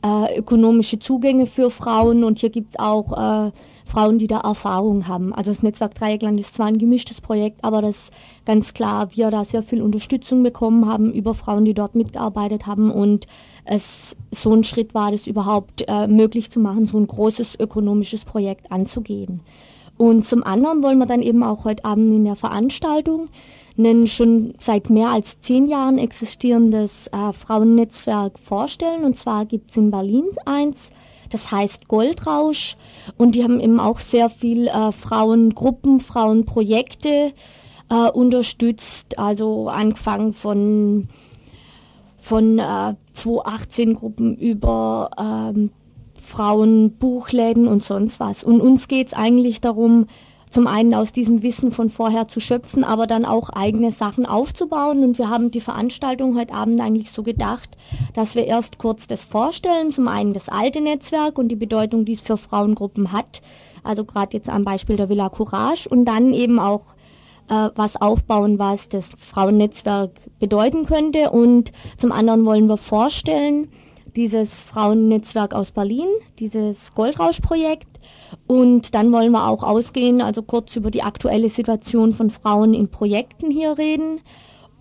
[0.05, 3.51] äh, ökonomische Zugänge für Frauen und hier gibt's auch äh,
[3.85, 5.33] Frauen, die da Erfahrung haben.
[5.33, 8.11] Also das Netzwerk Dreieckland ist zwar ein gemischtes Projekt, aber das
[8.45, 12.91] ganz klar, wir da sehr viel Unterstützung bekommen haben über Frauen, die dort mitgearbeitet haben
[12.91, 13.27] und
[13.65, 18.25] es so ein Schritt war, das überhaupt äh, möglich zu machen, so ein großes ökonomisches
[18.25, 19.41] Projekt anzugehen.
[19.97, 23.29] Und zum anderen wollen wir dann eben auch heute Abend in der Veranstaltung
[23.77, 29.05] ein schon seit mehr als zehn Jahren existierendes äh, Frauennetzwerk vorstellen.
[29.05, 30.93] Und zwar gibt es in Berlin eins,
[31.35, 32.77] das heißt Goldrausch.
[33.19, 37.33] Und die haben eben auch sehr viel äh, Frauengruppen, Frauenprojekte
[37.91, 39.19] äh, unterstützt.
[39.19, 41.09] Also angefangen von,
[42.17, 45.71] von äh, 218 Gruppen über ähm,
[46.23, 48.45] Frauenbuchläden und sonst was.
[48.45, 50.07] Und uns geht es eigentlich darum,
[50.55, 55.03] zum einen aus diesem Wissen von vorher zu schöpfen, aber dann auch eigene Sachen aufzubauen.
[55.03, 57.77] Und wir haben die Veranstaltung heute Abend eigentlich so gedacht,
[58.15, 62.13] dass wir erst kurz das vorstellen, zum einen das alte Netzwerk und die Bedeutung, die
[62.13, 63.43] es für Frauengruppen hat,
[63.83, 66.95] also gerade jetzt am Beispiel der Villa Courage und dann eben auch
[67.49, 71.31] äh, was aufbauen, was das Frauennetzwerk bedeuten könnte.
[71.31, 73.73] Und zum anderen wollen wir vorstellen,
[74.17, 77.89] dieses Frauennetzwerk aus Berlin, dieses Goldrauschprojekt
[78.47, 82.89] und dann wollen wir auch ausgehen, also kurz über die aktuelle Situation von Frauen in
[82.89, 84.21] Projekten hier reden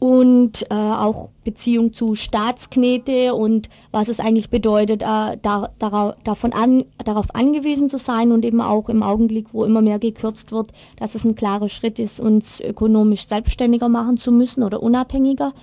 [0.03, 6.51] und äh, auch Beziehung zu Staatsknete und was es eigentlich bedeutet, äh, da, darauf, davon
[6.51, 10.73] an, darauf angewiesen zu sein und eben auch im Augenblick, wo immer mehr gekürzt wird,
[10.97, 15.53] dass es ein klarer Schritt ist, uns ökonomisch selbstständiger machen zu müssen oder unabhängiger.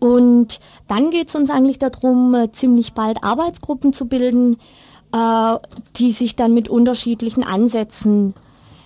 [0.00, 4.56] Und dann geht es uns eigentlich darum, äh, ziemlich bald Arbeitsgruppen zu bilden,
[5.12, 5.56] äh,
[5.96, 8.34] die sich dann mit unterschiedlichen Ansätzen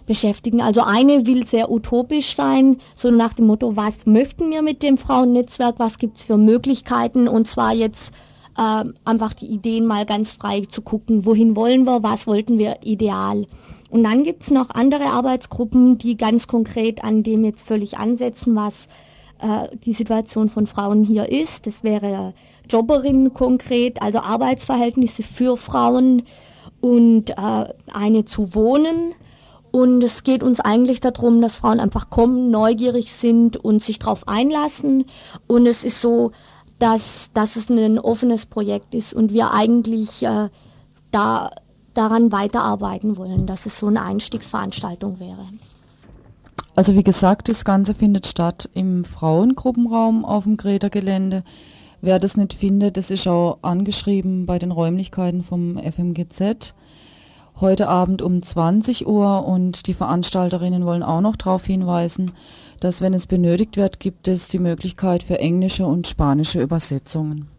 [0.06, 0.60] beschäftigen.
[0.60, 4.98] Also eine will sehr utopisch sein, so nach dem Motto, was möchten wir mit dem
[4.98, 8.12] Frauennetzwerk, was gibt's für Möglichkeiten und zwar jetzt
[8.58, 12.78] äh, einfach die Ideen mal ganz frei zu gucken, wohin wollen wir, was wollten wir
[12.82, 13.46] ideal.
[13.88, 18.88] Und dann gibt's noch andere Arbeitsgruppen, die ganz konkret an dem jetzt völlig ansetzen, was
[19.44, 21.66] äh, die Situation von Frauen hier ist.
[21.66, 22.32] Das wäre
[22.68, 26.22] Jobberinnen konkret, also Arbeitsverhältnisse für Frauen
[26.80, 29.12] und äh, eine zu wohnen.
[29.70, 34.26] Und es geht uns eigentlich darum, dass Frauen einfach kommen, neugierig sind und sich darauf
[34.28, 35.04] einlassen.
[35.46, 36.30] Und es ist so,
[36.78, 40.48] dass, dass es ein offenes Projekt ist und wir eigentlich äh,
[41.10, 41.50] da
[41.92, 45.46] daran weiterarbeiten wollen, dass es so eine Einstiegsveranstaltung wäre.
[46.76, 51.44] Also wie gesagt, das Ganze findet statt im Frauengruppenraum auf dem Greta-Gelände.
[52.00, 56.74] Wer das nicht findet, das ist auch angeschrieben bei den Räumlichkeiten vom FMGZ.
[57.60, 62.32] Heute Abend um 20 Uhr und die Veranstalterinnen wollen auch noch darauf hinweisen,
[62.80, 67.53] dass wenn es benötigt wird, gibt es die Möglichkeit für englische und spanische Übersetzungen.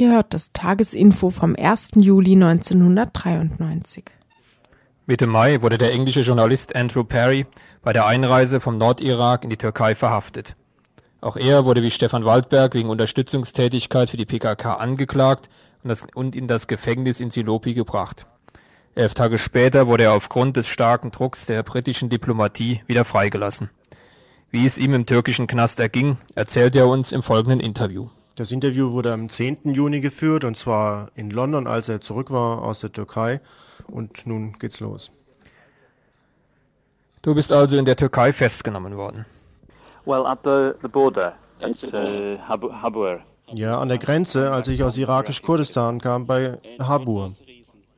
[0.00, 1.90] Ihr hört das Tagesinfo vom 1.
[1.96, 4.02] Juli 1993.
[5.04, 7.44] Mitte Mai wurde der englische Journalist Andrew Perry
[7.82, 10.56] bei der Einreise vom Nordirak in die Türkei verhaftet.
[11.20, 15.50] Auch er wurde wie Stefan Waldberg wegen Unterstützungstätigkeit für die PKK angeklagt
[15.82, 18.24] und, das, und in das Gefängnis in Silopi gebracht.
[18.94, 23.68] Elf Tage später wurde er aufgrund des starken Drucks der britischen Diplomatie wieder freigelassen.
[24.50, 28.08] Wie es ihm im türkischen Knast erging, erzählt er uns im folgenden Interview.
[28.40, 29.74] Das Interview wurde am 10.
[29.74, 33.42] Juni geführt und zwar in London, als er zurück war aus der Türkei.
[33.86, 35.10] Und nun geht's los.
[37.20, 39.26] Du bist also in der Türkei festgenommen worden.
[40.06, 43.20] Well, at the, the border at uh, Habur,
[43.52, 47.34] Ja, an der Grenze, als ich aus irakisch-Kurdistan kam, bei Habur.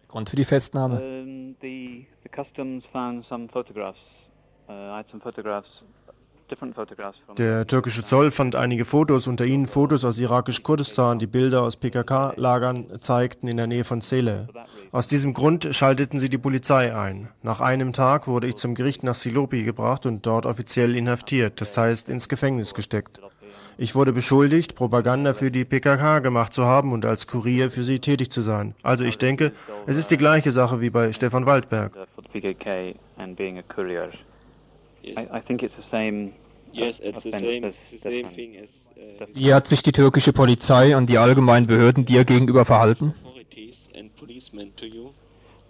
[0.09, 0.97] Grund für die Festnahme?
[0.97, 4.01] Um, the, the customs found some photographs.
[4.69, 5.69] Uh, I had some photographs.
[7.39, 13.01] Der türkische Zoll fand einige Fotos, unter ihnen Fotos aus irakisch-Kurdistan, die Bilder aus PKK-Lagern
[13.01, 14.49] zeigten in der Nähe von Sele.
[14.91, 17.29] Aus diesem Grund schalteten sie die Polizei ein.
[17.43, 21.77] Nach einem Tag wurde ich zum Gericht nach Silopi gebracht und dort offiziell inhaftiert, das
[21.77, 23.21] heißt ins Gefängnis gesteckt.
[23.79, 28.01] Ich wurde beschuldigt, Propaganda für die PKK gemacht zu haben und als Kurier für sie
[28.01, 28.75] tätig zu sein.
[28.83, 29.53] Also ich denke,
[29.87, 31.93] es ist die gleiche Sache wie bei Stefan Waldberg.
[35.05, 36.33] I, I think it's the same.
[36.73, 40.97] Yes, it's the same, the same thing as uh, Wie hat sich die türkische Polizei
[40.97, 43.15] und die allgemeinen Behörden dir gegenüber verhalten?
[43.25, 45.13] authorities and policemen to you.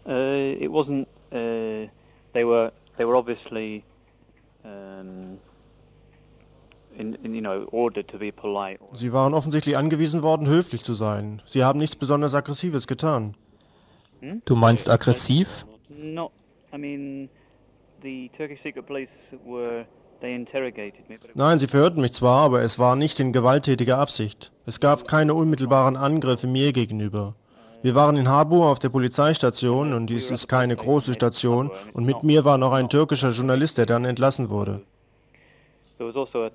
[0.07, 1.07] Uh, it wasn't.
[1.33, 1.89] Uh,
[2.33, 2.73] they were.
[2.97, 3.85] They were obviously.
[4.65, 5.39] Um,
[6.97, 8.79] in, in, you know, ordered to be polite.
[8.93, 11.41] Sie waren offensichtlich angewiesen worden, höflich zu sein.
[11.47, 13.35] Sie haben nichts besonders Aggressives getan.
[14.45, 15.49] Du meinst aggressiv?
[15.89, 16.31] Not.
[16.73, 17.29] I mean,
[18.03, 19.09] the Turkish secret police
[19.45, 19.85] were.
[21.35, 24.53] Nein, sie verhörten mich zwar, aber es war nicht in gewalttätiger Absicht.
[24.67, 27.35] Es gab keine unmittelbaren Angriffe mir gegenüber.
[27.83, 32.23] Wir waren in Habur auf der Polizeistation und dies ist keine große Station und mit
[32.23, 34.83] mir war noch ein türkischer Journalist, der dann entlassen wurde.
[36.03, 36.51] there was also a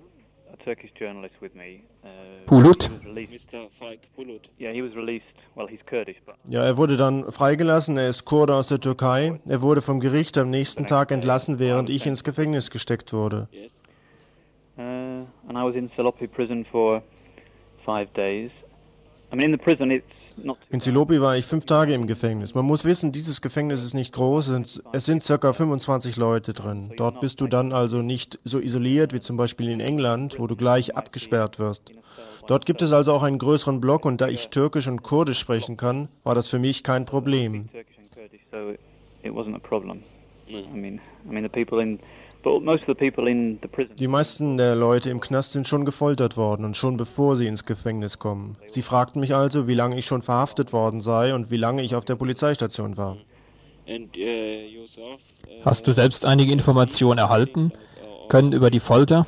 [0.67, 1.81] Turkish journalist with me.
[2.03, 2.09] Uh,
[2.45, 2.83] Bulut?
[2.83, 3.31] he was released.
[3.53, 3.69] Mr.
[3.79, 4.41] Faik Bulut.
[4.59, 5.23] Yeah, he was released.
[5.55, 9.39] Well, he's Kurdish, but Ja, er wurde dann freigelassen, er ist Kurde aus der Türkei.
[9.47, 13.47] Er wurde vom Gericht am nächsten Tag entlassen, während ich ins Gefängnis gesteckt wurde.
[13.51, 13.71] Yes.
[14.77, 14.81] Uh,
[15.47, 17.01] and I was in Salopi prison for
[17.85, 18.51] five days.
[19.31, 20.16] I mean, in the prison, it's.
[20.69, 22.53] In Silopi war ich fünf Tage im Gefängnis.
[22.53, 26.91] Man muss wissen, dieses Gefängnis ist nicht groß, es- sind circa 25 Leute drin.
[26.97, 30.55] Dort bist du dann also nicht so isoliert wie zum Beispiel in England, wo du
[30.55, 31.91] gleich abgesperrt wirst.
[32.45, 35.75] Dort gibt es also auch einen größeren Block und da ich Türkisch und Kurdisch sprechen
[35.77, 37.69] kann, war das für mich kein problem.
[40.49, 41.99] I mean, I mean, the people in,
[42.43, 43.95] but most of the people in the prison.
[43.95, 47.65] Die meisten der Leute im Knast sind schon gefoltert worden und schon bevor sie ins
[47.65, 48.57] Gefängnis kommen.
[48.67, 51.95] Sie fragten mich also, wie lange ich schon verhaftet worden sei und wie lange ich
[51.95, 53.17] auf der Polizeistation war.
[53.87, 55.21] And uh, yourself?
[55.47, 57.71] Uh, Hast du selbst einige Informationen erhalten
[58.29, 59.25] können über die Folter?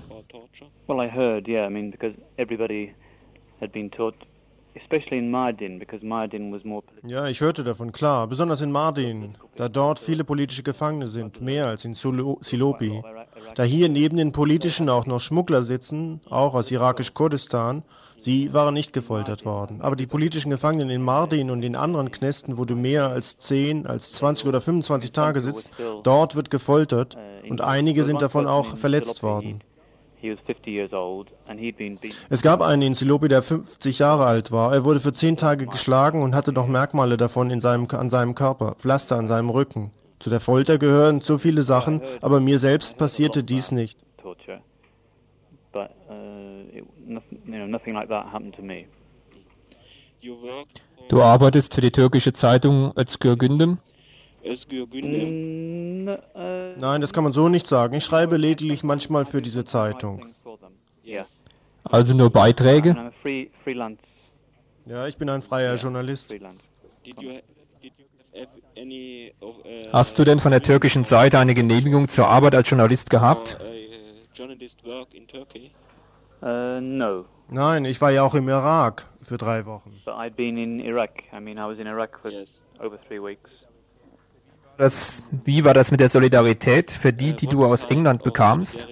[0.88, 1.68] Well, I heard, yeah.
[1.68, 2.94] I mean, because everybody
[3.62, 4.16] had been taught,
[7.04, 11.68] Ja, ich hörte davon, klar, besonders in Mardin, da dort viele politische Gefangene sind, mehr
[11.68, 13.02] als in Silopi.
[13.56, 17.84] Da hier neben den politischen auch noch Schmuggler sitzen, auch aus irakisch-Kurdistan,
[18.16, 19.82] sie waren nicht gefoltert worden.
[19.82, 23.88] Aber die politischen Gefangenen in Mardin und in anderen Knästen, wo du mehr als 10,
[23.88, 25.70] als 20 oder 25 Tage sitzt,
[26.04, 27.18] dort wird gefoltert
[27.50, 29.62] und einige sind davon auch verletzt worden.
[32.30, 34.74] Es gab einen in Silopi, der 50 Jahre alt war.
[34.74, 38.36] Er wurde für 10 Tage geschlagen und hatte noch Merkmale davon in seinem, an seinem
[38.36, 39.92] Körper, Pflaster an seinem Rücken.
[40.20, 43.98] Zu der Folter gehören so viele Sachen, aber mir selbst passierte dies nicht.
[44.22, 44.34] uh,
[51.08, 53.78] Du arbeitest für die türkische Zeitung Özgür Gündem.
[54.44, 56.18] Mm, uh,
[56.78, 57.94] Nein, das kann man so nicht sagen.
[57.96, 60.34] Ich schreibe lediglich manchmal für diese Zeitung.
[61.84, 63.12] Also nur Beiträge?
[64.86, 66.34] Ja, ich bin ein freier Journalist.
[69.42, 69.60] Uh,
[69.92, 73.58] Hast du denn von der türkischen Seite eine Genehmigung zur Arbeit als Journalist gehabt?
[76.42, 80.00] for, uh, no, Nein, ich war ja auch im Irak für drei Wochen.
[80.06, 81.24] but I'd been in Iraq.
[81.34, 82.50] I mean, I was in Iraq for Yes.
[82.80, 83.50] over three weeks.
[84.80, 88.88] Das, wie war das mit der Solidarität für die, die du aus England bekamst?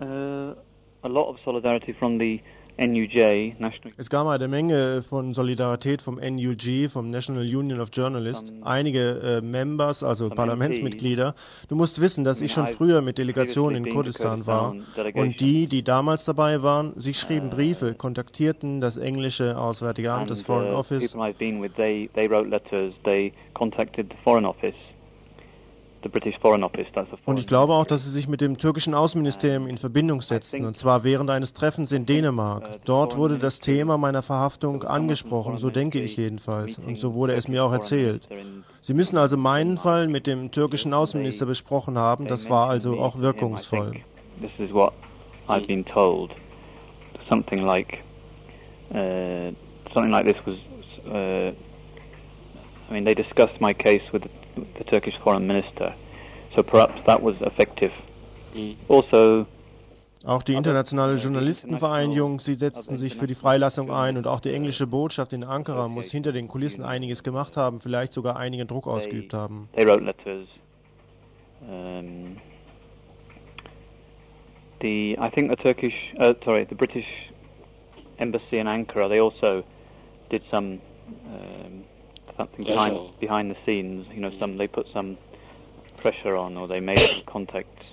[0.00, 0.54] Uh,
[1.02, 2.40] a lot of solidarity from the
[2.78, 3.54] NUJ.
[3.96, 9.40] Es gab eine Menge von Solidarität vom NUG, vom National Union of Journalists, einige äh,
[9.40, 11.34] Members, also Parlamentsmitglieder.
[11.68, 14.74] Du musst wissen, dass ich schon früher mit Delegationen in Kurdistan war.
[15.14, 20.40] Und die, die damals dabei waren, sie schrieben Briefe, kontaktierten das englische Auswärtige Amt, das
[20.40, 20.74] and, Foreign
[24.44, 24.85] Office.
[27.24, 30.76] Und ich glaube auch, dass sie sich mit dem türkischen Außenministerium in Verbindung setzten, und
[30.76, 32.80] zwar während eines Treffens in Dänemark.
[32.84, 37.48] Dort wurde das Thema meiner Verhaftung angesprochen, so denke ich jedenfalls, und so wurde es
[37.48, 38.28] mir auch erzählt.
[38.80, 43.18] Sie müssen also meinen Fall mit dem türkischen Außenminister besprochen haben, das war also auch
[43.18, 43.94] wirkungsvoll.
[44.40, 44.92] This is what
[45.48, 46.30] I've been told.
[47.30, 47.98] Something like,
[48.90, 49.52] uh,
[49.92, 50.56] something like this was.
[51.06, 51.52] Uh,
[52.88, 54.30] I mean, they discussed my case with the,
[54.78, 55.94] the Turkish foreign minister,
[56.54, 57.92] so perhaps that was effective.
[58.88, 59.46] Also,
[60.24, 64.86] Auch die internationale Journalistenvereinigung, sie setzten sich für die Freilassung ein und auch die englische
[64.86, 69.34] Botschaft in Ankara muss hinter den Kulissen einiges gemacht haben, vielleicht sogar einigen Druck ausgeübt
[69.34, 69.68] haben.
[69.76, 70.48] They wrote letters.
[71.60, 72.36] Um,
[74.80, 77.06] the I think the Turkish, uh, sorry, the British
[78.18, 79.62] embassy in Ankara, they also
[80.30, 80.80] did some
[81.26, 81.84] um,
[82.36, 84.06] something behind behind the scenes.
[84.14, 85.16] You know, some they put some
[86.02, 87.84] pressure on, or they made some contacts.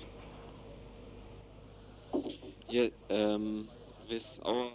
[2.70, 3.68] Yeah, um,
[4.08, 4.70] with our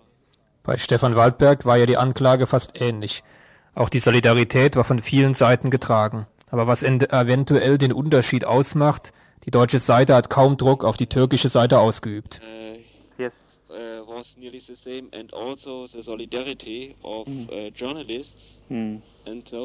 [0.64, 3.24] Bei Stefan Waldberg war ja die Anklage fast ähnlich.
[3.76, 6.28] Auch die Solidarität war von vielen Seiten getragen.
[6.52, 9.14] Aber was ent- eventuell den Unterschied ausmacht,
[9.46, 12.42] die deutsche Seite hat kaum Druck auf die türkische Seite ausgeübt.
[12.44, 12.69] uh,
[14.20, 19.02] was nearly the same, and also the solidarity of uh, journalists Mm.
[19.30, 19.62] and so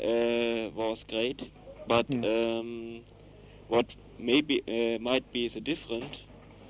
[0.00, 1.40] uh, was great.
[1.88, 3.00] But um,
[3.68, 3.86] what
[4.18, 6.12] maybe uh, might be the different,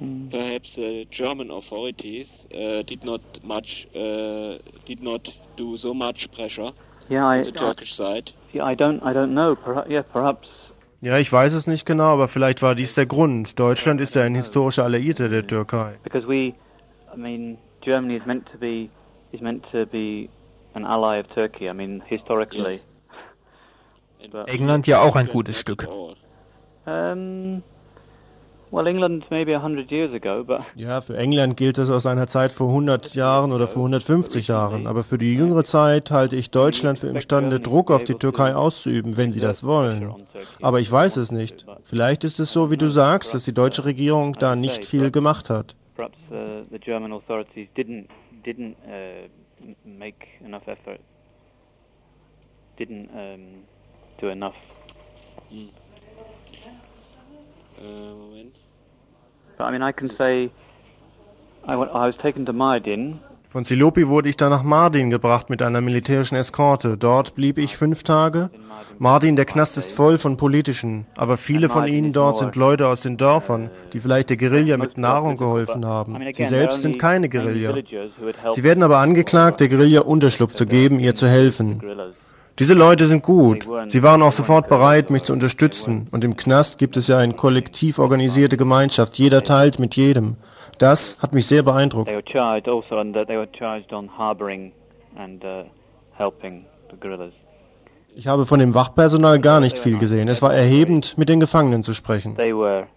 [0.01, 0.31] Mm.
[0.31, 3.21] perhaps the German authorities uh, did not
[3.55, 5.23] much uh, did not
[5.57, 6.73] do so much pressure
[7.09, 8.27] Yeah, I, on the Turkish side.
[8.55, 9.55] yeah, I don't, I don't know.
[9.55, 10.49] Perhaps, yeah, perhaps.
[11.03, 13.59] Ja, ich weiß es nicht genau, aber vielleicht war dies der Grund.
[13.59, 15.99] Deutschland ist ja ein historischer Alliierter der Türkei.
[16.05, 16.53] because we,
[17.13, 18.91] I mean, Germany is meant to be
[19.33, 20.31] is meant to be
[20.75, 21.69] an ally of Turkey.
[21.69, 22.81] I mean, historically.
[24.31, 25.89] But, England ja auch ein gutes Stück.
[26.87, 27.63] um,
[28.71, 32.29] well, England maybe a hundred years ago, but Ja, für England gilt es aus einer
[32.29, 36.53] Zeit vor 100 Jahren oder vor 150 Jahren, aber für die jüngere Zeit halte ich
[36.53, 40.15] Deutschland für imstande, Druck auf die Türkei auszuüben, wenn sie das wollen.
[40.61, 41.67] Aber ich weiß es nicht.
[41.83, 45.51] Vielleicht ist es so, wie du sagst, dass die deutsche Regierung da nicht viel gemacht
[45.51, 45.75] hat.
[45.95, 48.09] Perhaps uh, the German authorities didn't
[48.45, 49.29] didn't uh,
[49.85, 51.01] make enough effort.
[52.77, 53.65] Didn't um,
[54.21, 54.57] do enough.
[57.79, 58.45] Uh,
[59.59, 60.51] But I mean, I can say
[61.65, 63.21] I, I was taken to Mardin.
[63.53, 66.97] Von Silopi wurde ich dann nach Mardin gebracht mit einer militärischen Eskorte.
[66.97, 68.49] Dort blieb ich fünf Tage.
[68.99, 73.03] Mardin, der Knast ist voll von Politischen, aber viele von ihnen dort sind Leute aus
[73.03, 76.17] den Dörfern, die vielleicht der Guerilla mit Nahrung geholfen haben.
[76.35, 77.75] Sie selbst sind keine Guerilla.
[78.53, 81.83] Sie werden aber angeklagt, der Guerilla Unterschlupf zu geben, ihr zu helfen.
[82.59, 83.69] Diese Leute sind gut.
[83.89, 86.09] Sie waren auch sofort bereit, mich zu unterstützen.
[86.11, 89.15] Und im Knast gibt es ja eine kollektiv organisierte Gemeinschaft.
[89.17, 90.37] Jeder teilt mit jedem.
[90.83, 92.11] Das hat mich sehr beeindruckt.
[98.15, 100.29] Ich habe von dem Wachpersonal gar nicht viel gesehen.
[100.29, 102.35] Es war erhebend, mit den Gefangenen zu sprechen.
[102.35, 102.89] They were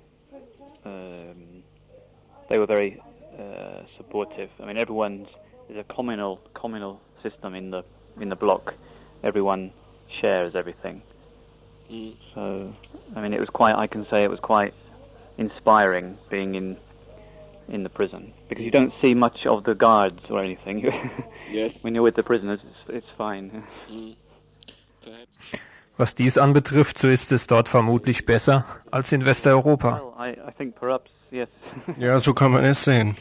[2.50, 3.00] very
[3.38, 4.50] uh, supportive.
[4.60, 5.28] I mean, everyone's
[5.68, 7.84] there's a communal communal system in the
[8.20, 8.74] in the block.
[9.24, 9.72] Everyone
[10.22, 11.02] shares everything.
[12.34, 12.74] So,
[13.16, 13.76] I mean, it was quite.
[13.76, 14.74] I can say it was quite
[15.38, 16.78] inspiring being in
[17.70, 20.84] in the prison because you don't see much of the guards or anything.
[21.52, 21.72] Yes.
[21.84, 23.64] when you're with the prisoners, it's, it's fine.
[23.90, 24.16] Mm.
[25.98, 30.02] Was dies anbetrifft, so ist es dort vermutlich besser als in Westeuropa.
[30.02, 31.48] Well, I, I think perhaps yes.
[31.98, 33.16] Ja, so kann man es sehen.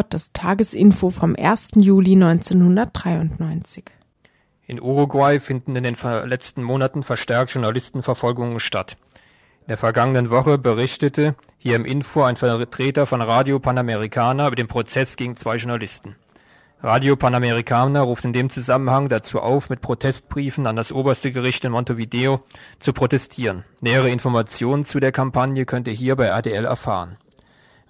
[0.00, 1.72] Hört das Tagesinfo vom 1.
[1.74, 3.84] Juli 1993.
[4.66, 5.94] In Uruguay finden in den
[6.24, 8.96] letzten Monaten verstärkt Journalistenverfolgungen statt.
[9.60, 14.68] In der vergangenen Woche berichtete hier im Info ein Vertreter von Radio Panamericana über den
[14.68, 16.16] Prozess gegen zwei Journalisten.
[16.80, 21.72] Radio Panamericana ruft in dem Zusammenhang dazu auf, mit Protestbriefen an das oberste Gericht in
[21.72, 22.42] Montevideo
[22.78, 23.64] zu protestieren.
[23.82, 27.18] Nähere Informationen zu der Kampagne könnt ihr hier bei RTL erfahren.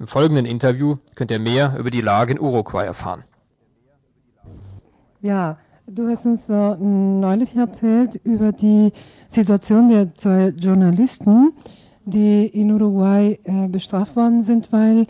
[0.01, 3.23] Im folgenden Interview könnt ihr mehr über die Lage in Uruguay erfahren.
[5.21, 8.93] Ja, du hast uns äh, neulich erzählt über die
[9.29, 11.53] Situation der zwei Journalisten,
[12.07, 15.07] die in Uruguay äh, bestraft worden sind, weil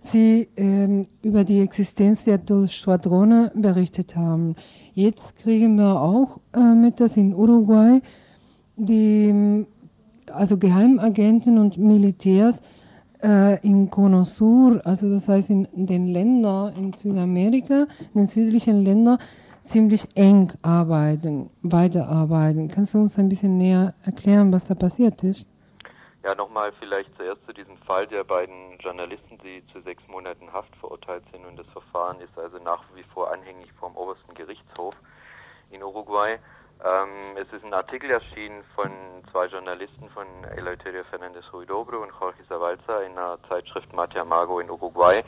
[0.00, 4.56] sie ähm, über die Existenz der Schwadrone berichtet haben.
[4.92, 8.02] Jetzt kriegen wir auch äh, mit, dass in Uruguay
[8.74, 9.64] die
[10.32, 12.60] also Geheimagenten und Militärs
[13.22, 18.84] äh, in Cono Sur, also das heißt in den Ländern in Südamerika, in den südlichen
[18.84, 19.18] Ländern,
[19.62, 22.68] ziemlich eng arbeiten, weiterarbeiten.
[22.68, 25.46] Kannst du uns ein bisschen näher erklären, was da passiert ist?
[26.24, 30.74] Ja, nochmal vielleicht zuerst zu diesem Fall der beiden Journalisten, die zu sechs Monaten Haft
[30.76, 34.94] verurteilt sind und das Verfahren ist also nach wie vor anhängig vom obersten Gerichtshof
[35.70, 36.38] in Uruguay.
[36.84, 38.90] Ähm, es ist ein Artikel erschienen von
[39.30, 44.70] zwei Journalisten von Eleuterio Fernández Huidobro und Jorge Zavalza in der Zeitschrift Mate Amago in
[44.70, 45.22] Uruguay.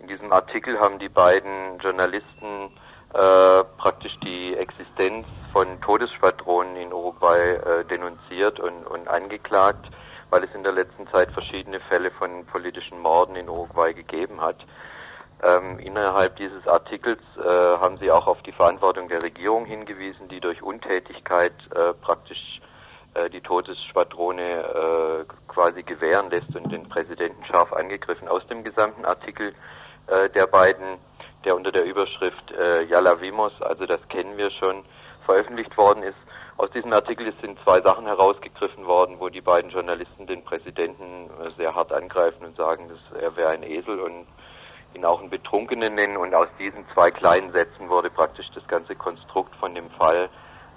[0.00, 2.70] In diesem Artikel haben die beiden Journalisten
[3.14, 9.90] äh, praktisch die Existenz von Todesschwadronen in Uruguay äh, denunziert und, und angeklagt,
[10.30, 14.58] weil es in der letzten Zeit verschiedene Fälle von politischen Morden in Uruguay gegeben hat.
[15.42, 20.40] Ähm, innerhalb dieses Artikels äh, haben Sie auch auf die Verantwortung der Regierung hingewiesen, die
[20.40, 22.60] durch Untätigkeit äh, praktisch
[23.14, 28.26] äh, die Todesschwadrone äh, quasi gewähren lässt und den Präsidenten scharf angegriffen.
[28.26, 29.54] Aus dem gesamten Artikel
[30.08, 30.98] äh, der beiden,
[31.44, 33.16] der unter der Überschrift äh, Yala
[33.60, 34.84] also das kennen wir schon,
[35.24, 36.16] veröffentlicht worden ist,
[36.56, 41.72] aus diesem Artikel sind zwei Sachen herausgegriffen worden, wo die beiden Journalisten den Präsidenten sehr
[41.72, 44.26] hart angreifen und sagen, dass er wäre ein Esel und
[44.94, 48.94] ihn auch einen Betrunkenen nennen und aus diesen zwei kleinen Sätzen wurde praktisch das ganze
[48.94, 50.28] Konstrukt von dem Fall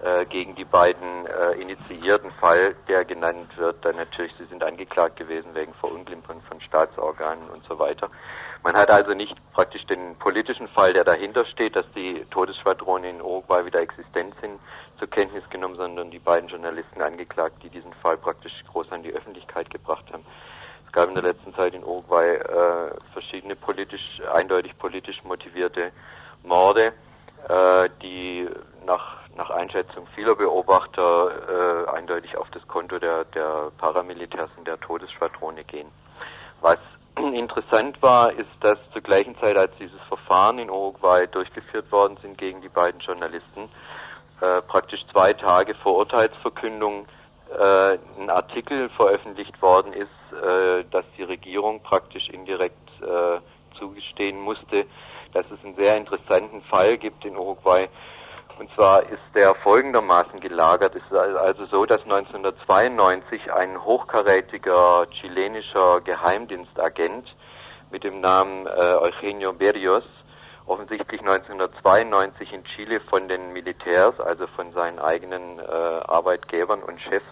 [0.03, 5.15] äh, gegen die beiden äh, initiierten Fall, der genannt wird, dann natürlich, sie sind angeklagt
[5.15, 8.09] gewesen wegen Verunglimpern von Staatsorganen und so weiter.
[8.63, 13.21] Man hat also nicht praktisch den politischen Fall, der dahinter steht, dass die Todesschwadronen in
[13.21, 14.59] Uruguay wieder existent sind,
[14.99, 19.13] zur Kenntnis genommen, sondern die beiden Journalisten angeklagt, die diesen Fall praktisch groß an die
[19.13, 20.25] Öffentlichkeit gebracht haben.
[20.91, 25.93] Es gab in der letzten Zeit in Uruguay äh, verschiedene politisch, eindeutig politisch motivierte
[26.43, 26.91] Morde,
[27.47, 28.45] äh, die
[28.85, 34.81] nach, nach Einschätzung vieler Beobachter äh, eindeutig auf das Konto der, der Paramilitärs und der
[34.81, 35.87] Todesschwadrone gehen.
[36.59, 36.79] Was
[37.17, 42.37] interessant war, ist, dass zur gleichen Zeit, als dieses Verfahren in Uruguay durchgeführt worden sind
[42.37, 43.69] gegen die beiden Journalisten,
[44.41, 47.07] äh, praktisch zwei Tage vor Urteilsverkündung
[47.57, 53.39] äh, ein Artikel veröffentlicht worden ist, äh, dass die Regierung praktisch indirekt äh,
[53.77, 54.85] zugestehen musste,
[55.33, 57.87] dass es einen sehr interessanten Fall gibt in Uruguay.
[58.59, 60.95] Und zwar ist der folgendermaßen gelagert.
[60.95, 67.35] Es ist also so, dass 1992 ein hochkarätiger chilenischer Geheimdienstagent
[67.91, 70.03] mit dem Namen äh, Eugenio Berrios
[70.67, 77.25] offensichtlich 1992 in Chile von den Militärs, also von seinen eigenen äh, Arbeitgebern und Chefs,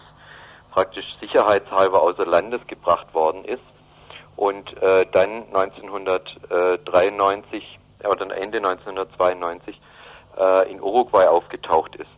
[0.70, 3.62] praktisch sicherheitshalber außer Landes gebracht worden ist
[4.36, 9.80] und äh, dann 1993 oder Ende 1992
[10.38, 12.10] äh, in Uruguay aufgetaucht ist.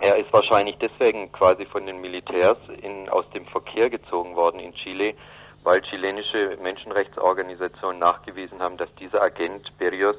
[0.00, 4.72] Er ist wahrscheinlich deswegen quasi von den Militärs in, aus dem Verkehr gezogen worden in
[4.74, 5.14] Chile,
[5.62, 10.16] weil chilenische Menschenrechtsorganisationen nachgewiesen haben, dass dieser Agent Berrios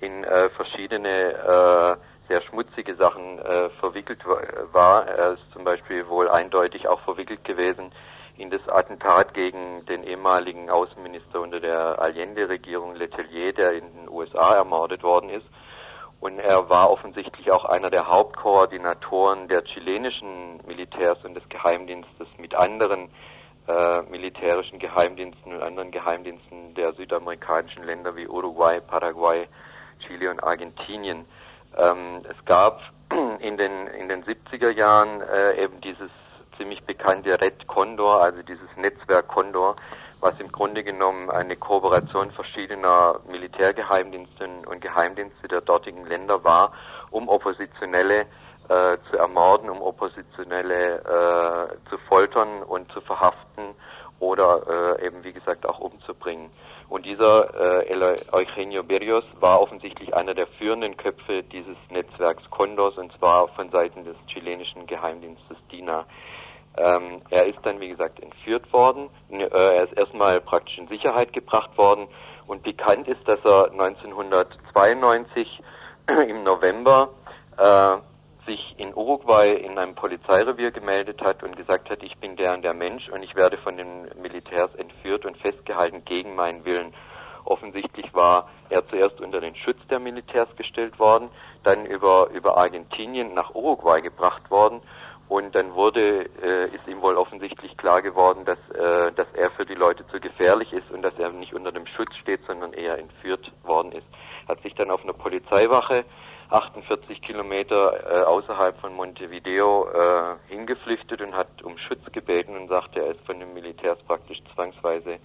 [0.00, 1.96] in äh, verschiedene äh,
[2.28, 4.24] sehr schmutzige Sachen äh, verwickelt
[4.72, 5.06] war.
[5.06, 7.92] Er ist zum Beispiel wohl eindeutig auch verwickelt gewesen
[8.36, 14.54] in das Attentat gegen den ehemaligen Außenminister unter der Allende-Regierung Letelier, der in den USA
[14.56, 15.46] ermordet worden ist.
[16.20, 22.54] Und er war offensichtlich auch einer der Hauptkoordinatoren der chilenischen Militärs und des Geheimdienstes mit
[22.54, 23.10] anderen
[23.68, 29.46] äh, militärischen Geheimdiensten und anderen Geheimdiensten der südamerikanischen Länder wie Uruguay, Paraguay,
[30.06, 31.26] Chile und Argentinien.
[31.76, 32.80] Ähm, es gab
[33.40, 36.10] in den, in den 70er Jahren äh, eben dieses
[36.58, 39.76] ziemlich bekannte Red Condor, also dieses Netzwerk Condor,
[40.20, 46.72] was im Grunde genommen eine Kooperation verschiedener Militärgeheimdienste und Geheimdienste der dortigen Länder war,
[47.10, 48.22] um Oppositionelle
[48.68, 53.74] äh, zu ermorden, um Oppositionelle äh, zu foltern und zu verhaften
[54.18, 56.50] oder äh, eben wie gesagt auch umzubringen.
[56.88, 63.12] Und dieser äh, Eugenio Berrios war offensichtlich einer der führenden Köpfe dieses Netzwerks Condors und
[63.18, 66.06] zwar von Seiten des chilenischen Geheimdienstes DINA.
[66.78, 69.08] Ähm, er ist dann, wie gesagt, entführt worden.
[69.30, 72.06] Äh, er ist erstmal praktisch in Sicherheit gebracht worden
[72.46, 75.60] und bekannt ist, dass er 1992
[76.28, 77.08] im November
[77.58, 77.96] äh,
[78.46, 82.64] sich in Uruguay in einem Polizeirevier gemeldet hat und gesagt hat, ich bin der und
[82.64, 86.94] der Mensch und ich werde von den Militärs entführt und festgehalten gegen meinen Willen.
[87.44, 91.30] Offensichtlich war er zuerst unter den Schutz der Militärs gestellt worden,
[91.62, 94.80] dann über, über Argentinien nach Uruguay gebracht worden
[95.28, 99.64] und dann wurde, äh, ist ihm wohl offensichtlich klar geworden, dass, äh, dass er für
[99.64, 102.98] die Leute zu gefährlich ist und dass er nicht unter dem Schutz steht, sondern eher
[102.98, 104.06] entführt worden ist.
[104.48, 106.04] Hat sich dann auf einer Polizeiwache
[106.50, 113.02] 48 Kilometer äh, außerhalb von Montevideo äh, hingeflüchtet und hat um Schutz gebeten und sagte,
[113.02, 115.18] er ist von den Militärs praktisch zwangsweise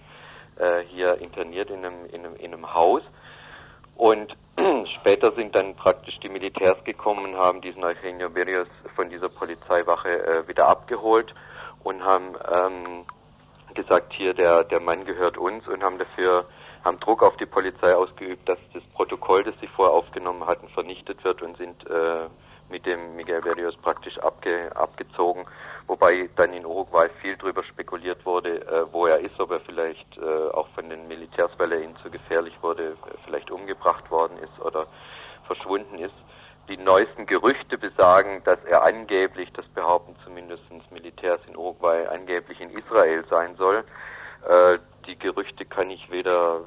[0.56, 3.02] äh, hier interniert in einem, in, einem, in einem Haus.
[3.96, 4.36] Und
[5.00, 10.26] später sind dann praktisch die Militärs gekommen und haben diesen Eugenio Berrios von dieser Polizeiwache
[10.26, 11.32] äh, wieder abgeholt
[11.84, 13.04] und haben ähm,
[13.74, 16.46] gesagt, hier der, der Mann gehört uns und haben dafür
[16.84, 21.24] haben Druck auf die Polizei ausgeübt, dass das Protokoll, das sie vorher aufgenommen hatten, vernichtet
[21.24, 22.28] wird und sind äh,
[22.68, 25.44] mit dem Miguel Berrios praktisch abge, abgezogen,
[25.86, 30.18] wobei dann in Uruguay viel darüber spekuliert wurde, äh, wo er ist, ob er vielleicht
[30.18, 34.64] äh, auch von den Militärs, weil er ihnen zu gefährlich wurde, vielleicht umgebracht worden ist
[34.64, 34.86] oder
[35.46, 36.14] verschwunden ist.
[36.68, 40.62] Die neuesten Gerüchte besagen, dass er angeblich, das behaupten zumindest
[40.92, 43.84] Militärs in Uruguay, angeblich in Israel sein soll.
[44.48, 46.62] Äh, die Gerüchte kann ich weder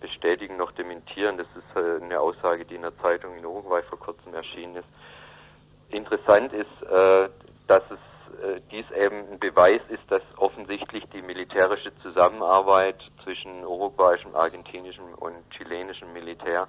[0.00, 1.38] bestätigen noch dementieren.
[1.38, 4.88] Das ist äh, eine Aussage, die in der Zeitung in Uruguay vor kurzem erschienen ist.
[5.90, 7.28] Interessant ist, äh,
[7.66, 14.34] dass es äh, dies eben ein Beweis ist, dass offensichtlich die militärische Zusammenarbeit zwischen uruguayischem,
[14.34, 16.68] argentinischem und chilenischem Militär,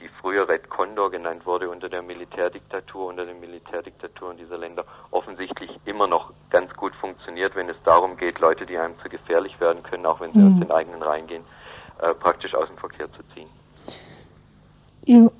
[0.00, 5.70] die früher Red Condor genannt wurde unter der Militärdiktatur, unter den Militärdiktaturen dieser Länder, offensichtlich
[5.84, 9.82] immer noch ganz gut funktioniert, wenn es darum geht, Leute, die einem zu gefährlich werden
[9.82, 10.54] können, auch wenn sie mhm.
[10.54, 11.44] aus den eigenen Reihen gehen,
[12.00, 13.48] äh, praktisch aus dem Verkehr zu ziehen.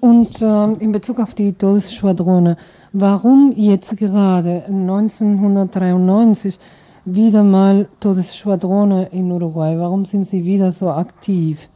[0.01, 2.59] Und äh, in Bezug auf die Todesschwadrone,
[2.93, 6.59] warum jetzt gerade 1993
[7.07, 9.79] wieder mal Todesschwadrone in Uruguay?
[9.79, 11.69] Warum sind sie wieder so aktiv?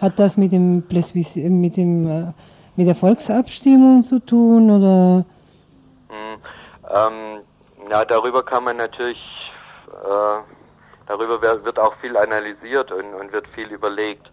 [0.00, 2.32] Hat das mit dem mit dem äh,
[2.76, 5.24] mit der Volksabstimmung zu tun oder?
[6.08, 6.40] Hm,
[6.88, 7.40] ähm,
[7.90, 9.20] ja, darüber kann man natürlich,
[9.88, 10.40] äh,
[11.06, 14.30] darüber wird auch viel analysiert und, und wird viel überlegt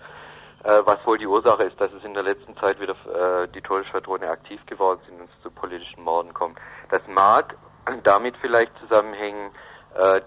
[0.63, 3.61] äh, was wohl die Ursache ist, dass es in der letzten Zeit wieder äh, die
[3.61, 6.57] Todesschwadrone aktiv geworden sind und es zu politischen Morden kommt.
[6.89, 7.55] Das mag
[8.03, 9.51] damit vielleicht zusammenhängen,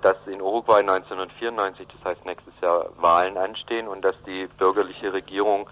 [0.02, 5.68] dass in Uruguay 1994, das heißt nächstes Jahr, Wahlen anstehen und dass die bürgerliche Regierung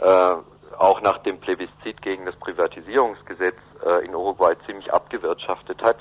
[0.00, 0.34] äh,
[0.78, 5.98] auch nach dem Plebiszit gegen das Privatisierungsgesetz äh, in Uruguay ziemlich abgewirtschaftet hat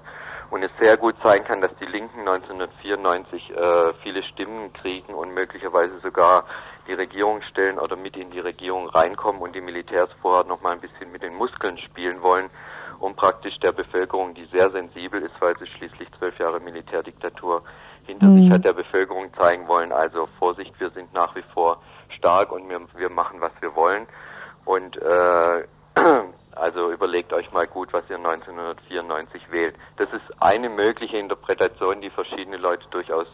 [0.50, 5.34] und es sehr gut sein kann, dass die Linken 1994 äh, viele Stimmen kriegen und
[5.34, 6.46] möglicherweise sogar
[6.88, 10.72] die Regierung stellen oder mit in die Regierung reinkommen und die Militärs vorher noch mal
[10.74, 12.50] ein bisschen mit den Muskeln spielen wollen,
[13.00, 15.91] um praktisch der Bevölkerung, die sehr sensibel ist, weil sie schließlich
[16.82, 17.64] Militärdiktatur
[18.06, 18.44] hinter mhm.
[18.44, 22.70] sich hat, der Bevölkerung zeigen wollen, also Vorsicht, wir sind nach wie vor stark und
[22.70, 24.08] wir, wir machen, was wir wollen.
[24.66, 25.66] Und äh,
[26.56, 29.76] also überlegt euch mal gut, was ihr 1994 wählt.
[29.98, 33.28] Das ist eine mögliche Interpretation, die verschiedene Leute durchaus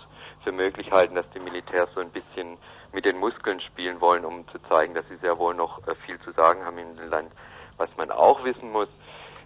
[0.44, 2.58] für möglich halten, dass die Militärs so ein bisschen
[2.94, 6.20] mit den Muskeln spielen wollen, um zu zeigen, dass sie sehr wohl noch äh, viel
[6.20, 7.32] zu sagen haben in dem Land.
[7.78, 8.88] Was man auch wissen muss,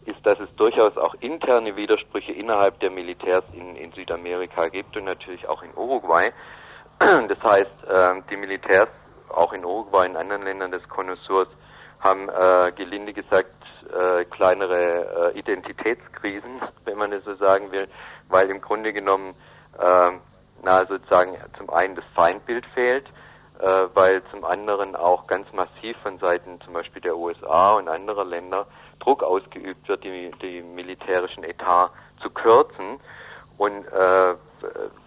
[0.06, 5.06] ist, dass es durchaus auch interne Widersprüche innerhalb der Militärs in, in Südamerika gibt und
[5.06, 6.32] natürlich auch in Uruguay.
[7.00, 8.90] Das heißt, äh, die Militärs
[9.30, 11.48] auch in Uruguay und anderen Ländern des Konnoisseurs
[12.00, 13.50] haben äh, gelinde gesagt
[13.92, 17.88] äh, kleinere äh, Identitätskrisen, wenn man es so sagen will,
[18.30, 19.34] weil im Grunde genommen
[19.80, 20.12] äh,
[20.64, 23.08] na sozusagen zum einen das Feindbild fehlt,
[23.94, 28.66] weil zum anderen auch ganz massiv von Seiten zum Beispiel der USA und anderer Länder
[29.00, 33.00] Druck ausgeübt wird, die, die militärischen Etat zu kürzen
[33.62, 34.36] und äh,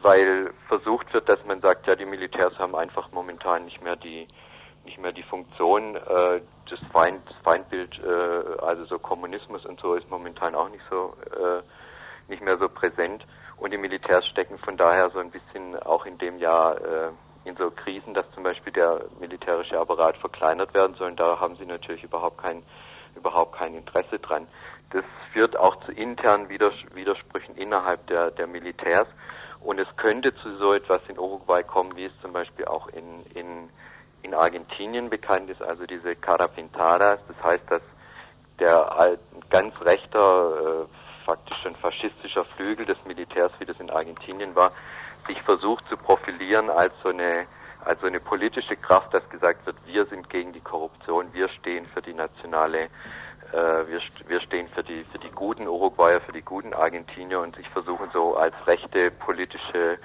[0.03, 4.29] weil versucht wird, dass man sagt, ja die Militärs haben einfach momentan nicht mehr die
[4.85, 6.41] nicht mehr die Funktion äh,
[6.71, 11.17] des Feind, das Feindbild, äh, also so Kommunismus und so ist momentan auch nicht so
[11.33, 11.63] äh,
[12.29, 13.27] nicht mehr so präsent
[13.57, 17.11] und die Militärs stecken von daher so ein bisschen auch in dem Jahr äh,
[17.45, 21.09] in so Krisen, dass zum Beispiel der militärische Apparat verkleinert werden soll.
[21.09, 22.63] Und da haben sie natürlich überhaupt kein,
[23.17, 24.47] überhaupt kein Interesse dran.
[24.91, 29.09] Das führt auch zu internen Widersprüchen innerhalb der, der Militärs.
[29.61, 33.25] Und es könnte zu so etwas in Uruguay kommen, wie es zum Beispiel auch in,
[33.35, 33.71] in,
[34.23, 37.19] in Argentinien bekannt ist, also diese Cara Pintadas.
[37.27, 37.83] Das heißt, dass
[38.61, 39.19] der
[39.51, 44.71] ganz rechter, äh, faktisch ein faschistischer Flügel des Militärs, wie das in Argentinien war,
[45.27, 47.47] sich versucht zu profilieren als so eine
[47.85, 51.87] als so eine politische Kraft, dass gesagt wird, wir sind gegen die Korruption, wir stehen
[51.95, 52.89] für die nationale,
[53.57, 57.69] wir, wir stehen für die für die guten Uruguayer, für die guten Argentinier und sich
[57.71, 59.99] versuchen so als rechte politische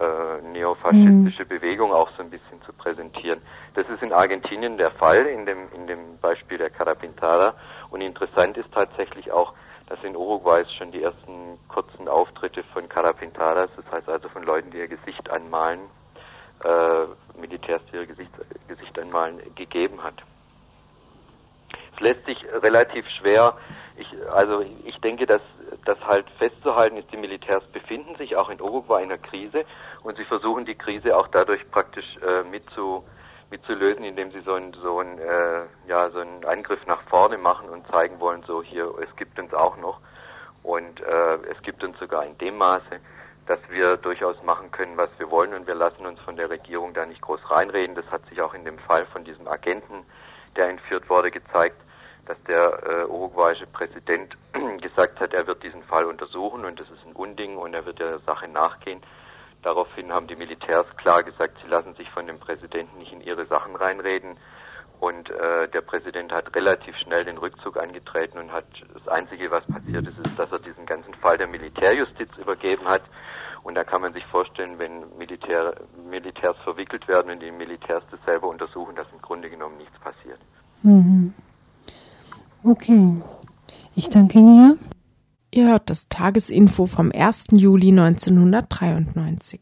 [0.00, 1.48] äh, neofaschistische mhm.
[1.48, 3.40] Bewegung auch so ein bisschen zu präsentieren.
[3.74, 7.54] Das ist in Argentinien der Fall, in dem, in dem Beispiel der Carapintada.
[7.90, 9.54] Und interessant ist tatsächlich auch,
[9.88, 14.70] dass in Uruguay schon die ersten kurzen Auftritte von Carapintadas, das heißt also von Leuten,
[14.70, 15.80] die ihr Gesicht anmalen,
[16.64, 18.30] äh, Militärs, die ihr Gesicht,
[18.68, 20.22] Gesicht anmalen, gegeben hat.
[22.00, 23.56] Lässt sich relativ schwer,
[23.96, 25.40] ich, also ich denke, dass
[25.84, 29.64] das halt festzuhalten ist, die Militärs befinden sich auch in Uruguay in einer Krise
[30.02, 33.04] und sie versuchen die Krise auch dadurch praktisch äh, mit, zu,
[33.50, 37.86] mitzulösen, indem sie so einen so äh, ja, so einen Angriff nach vorne machen und
[37.88, 40.00] zeigen wollen, so hier, es gibt uns auch noch.
[40.62, 43.00] Und äh, es gibt uns sogar in dem Maße,
[43.46, 46.92] dass wir durchaus machen können, was wir wollen und wir lassen uns von der Regierung
[46.92, 47.96] da nicht groß reinreden.
[47.96, 50.04] Das hat sich auch in dem Fall von diesem Agenten,
[50.56, 51.80] der entführt wurde, gezeigt,
[52.28, 54.36] dass der äh, uruguayische Präsident
[54.82, 58.00] gesagt hat, er wird diesen Fall untersuchen und das ist ein Unding und er wird
[58.00, 59.00] der Sache nachgehen.
[59.62, 63.46] Daraufhin haben die Militärs klar gesagt, sie lassen sich von dem Präsidenten nicht in ihre
[63.46, 64.36] Sachen reinreden.
[65.00, 69.64] Und äh, der Präsident hat relativ schnell den Rückzug angetreten und hat das Einzige, was
[69.66, 73.02] passiert ist, ist, dass er diesen ganzen Fall der Militärjustiz übergeben hat.
[73.62, 75.74] Und da kann man sich vorstellen, wenn Militär,
[76.10, 80.40] Militärs verwickelt werden und die Militärs das selber untersuchen, dass im Grunde genommen nichts passiert.
[80.82, 81.32] Mhm.
[82.64, 83.14] Okay.
[83.94, 84.78] Ich danke Ihnen.
[85.52, 87.46] Ihr hört das Tagesinfo vom 1.
[87.52, 89.60] Juli 1993.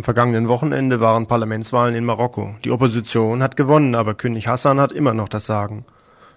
[0.00, 2.54] Am vergangenen Wochenende waren Parlamentswahlen in Marokko.
[2.64, 5.84] Die Opposition hat gewonnen, aber König Hassan hat immer noch das Sagen.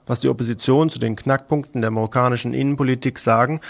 [0.05, 3.61] Was die Opposition zu den Knackpunkten der marokkanischen Innenpolitik sagen,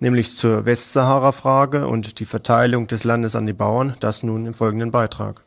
[0.00, 4.90] nämlich zur Westsahara-Frage und die Verteilung des Landes an die Bauern, das nun im folgenden
[4.90, 5.42] Beitrag.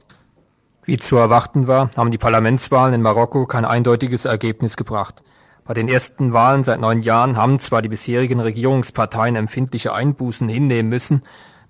[0.86, 5.24] Wie zu erwarten war, haben die Parlamentswahlen in Marokko kein eindeutiges Ergebnis gebracht.
[5.66, 10.88] Bei den ersten Wahlen seit neun Jahren haben zwar die bisherigen Regierungsparteien empfindliche Einbußen hinnehmen
[10.88, 11.22] müssen,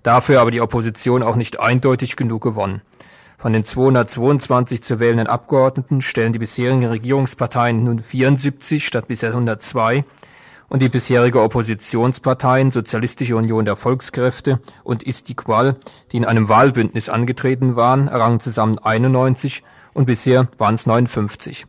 [0.02, 2.82] dafür aber die Opposition auch nicht eindeutig genug gewonnen.
[3.38, 10.04] Von den 222 zu wählenden Abgeordneten stellen die bisherigen Regierungsparteien nun 74 statt bisher 102
[10.68, 15.76] und die bisherige Oppositionsparteien Sozialistische Union der Volkskräfte und Istiqbal,
[16.12, 19.62] die in einem Wahlbündnis angetreten waren, errangen zusammen 91
[19.94, 21.66] und bisher waren es 59.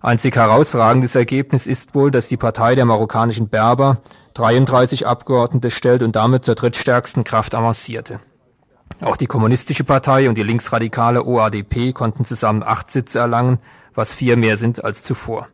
[0.00, 4.02] Einzig herausragendes Ergebnis ist wohl, dass die Partei der marokkanischen Berber
[4.34, 8.20] 33 Abgeordnete stellt und damit zur drittstärksten Kraft avancierte.
[9.00, 13.58] Auch die Kommunistische Partei und die linksradikale OADP konnten zusammen acht Sitze erlangen,
[13.94, 15.48] was vier mehr sind als zuvor.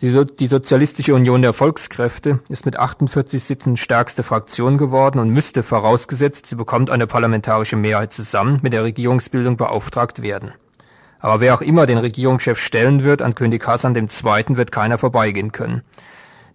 [0.00, 5.30] Die, so die Sozialistische Union der Volkskräfte ist mit 48 Sitzen stärkste Fraktion geworden und
[5.30, 10.52] müsste, vorausgesetzt, sie bekommt eine parlamentarische Mehrheit zusammen, mit der Regierungsbildung beauftragt werden.
[11.18, 14.06] Aber wer auch immer den Regierungschef stellen wird, an König Hassan II.
[14.50, 15.82] wird keiner vorbeigehen können.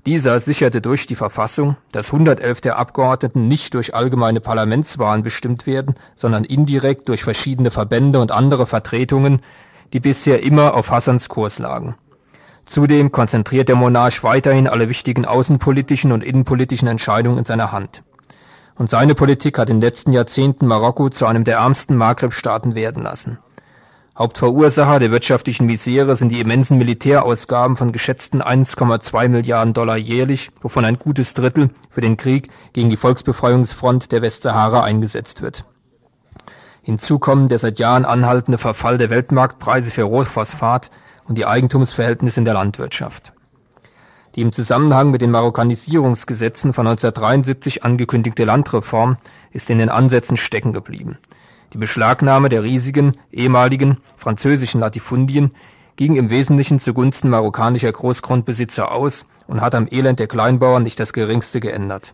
[0.06, 5.96] Dieser sicherte durch die Verfassung, dass 111 der Abgeordneten nicht durch allgemeine Parlamentswahlen bestimmt werden,
[6.16, 9.42] sondern indirekt durch verschiedene Verbände und andere Vertretungen,
[9.94, 11.96] die bisher immer auf Hassans Kurs lagen.
[12.66, 18.04] Zudem konzentriert der Monarch weiterhin alle wichtigen außenpolitischen und innenpolitischen Entscheidungen in seiner Hand.
[18.76, 23.04] Und seine Politik hat in den letzten Jahrzehnten Marokko zu einem der ärmsten Maghreb-Staaten werden
[23.04, 23.38] lassen.
[24.16, 30.86] Hauptverursacher der wirtschaftlichen Misere sind die immensen Militärausgaben von geschätzten 1,2 Milliarden Dollar jährlich, wovon
[30.86, 35.66] ein gutes Drittel für den Krieg gegen die Volksbefreiungsfront der Westsahara eingesetzt wird.
[36.84, 40.92] Hinzu kommen der seit Jahren anhaltende Verfall der Weltmarktpreise für Rohphosphat
[41.28, 43.34] und die Eigentumsverhältnisse in der Landwirtschaft.
[44.36, 49.18] Die im Zusammenhang mit den Marokkanisierungsgesetzen von 1973 angekündigte Landreform
[49.50, 51.18] ist in den Ansätzen stecken geblieben.
[51.74, 55.56] Die Beschlagnahme der riesigen ehemaligen französischen Latifundien
[55.96, 61.14] ging im Wesentlichen zugunsten marokkanischer Großgrundbesitzer aus und hat am Elend der Kleinbauern nicht das
[61.14, 62.14] geringste geändert.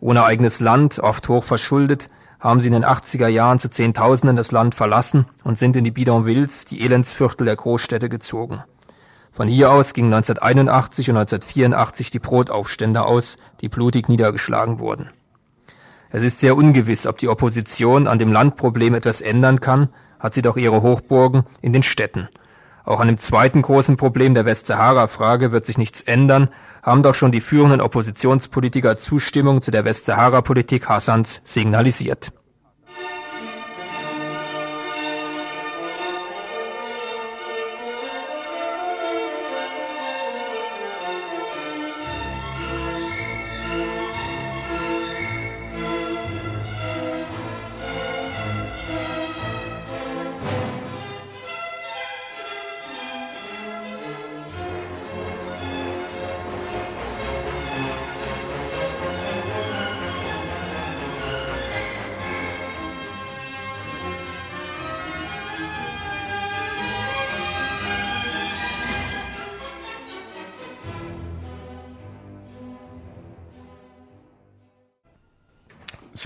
[0.00, 2.08] Ohne eigenes Land, oft hoch verschuldet,
[2.40, 5.90] haben sie in den 80er Jahren zu Zehntausenden das Land verlassen und sind in die
[5.90, 8.62] Bidonvilles, die Elendsviertel der Großstädte gezogen.
[9.30, 15.10] Von hier aus gingen 1981 und 1984 die Brotaufstände aus, die blutig niedergeschlagen wurden.
[16.10, 19.88] Es ist sehr ungewiss, ob die Opposition an dem Landproblem etwas ändern kann,
[20.20, 22.28] hat sie doch ihre Hochburgen in den Städten.
[22.84, 26.50] Auch an dem zweiten großen Problem der Westsahara-Frage wird sich nichts ändern,
[26.84, 32.30] haben doch schon die führenden Oppositionspolitiker Zustimmung zu der Westsahara-Politik Hassans signalisiert.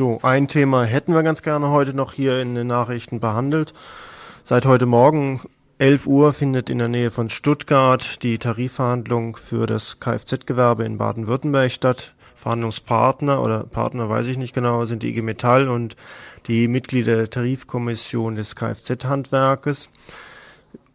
[0.01, 3.75] So, ein Thema hätten wir ganz gerne heute noch hier in den Nachrichten behandelt.
[4.43, 5.43] Seit heute Morgen
[5.77, 11.71] 11 Uhr findet in der Nähe von Stuttgart die Tarifverhandlung für das Kfz-Gewerbe in Baden-Württemberg
[11.71, 12.15] statt.
[12.35, 15.97] Verhandlungspartner oder Partner weiß ich nicht genau, sind die IG Metall und
[16.47, 19.91] die Mitglieder der Tarifkommission des Kfz-Handwerkes.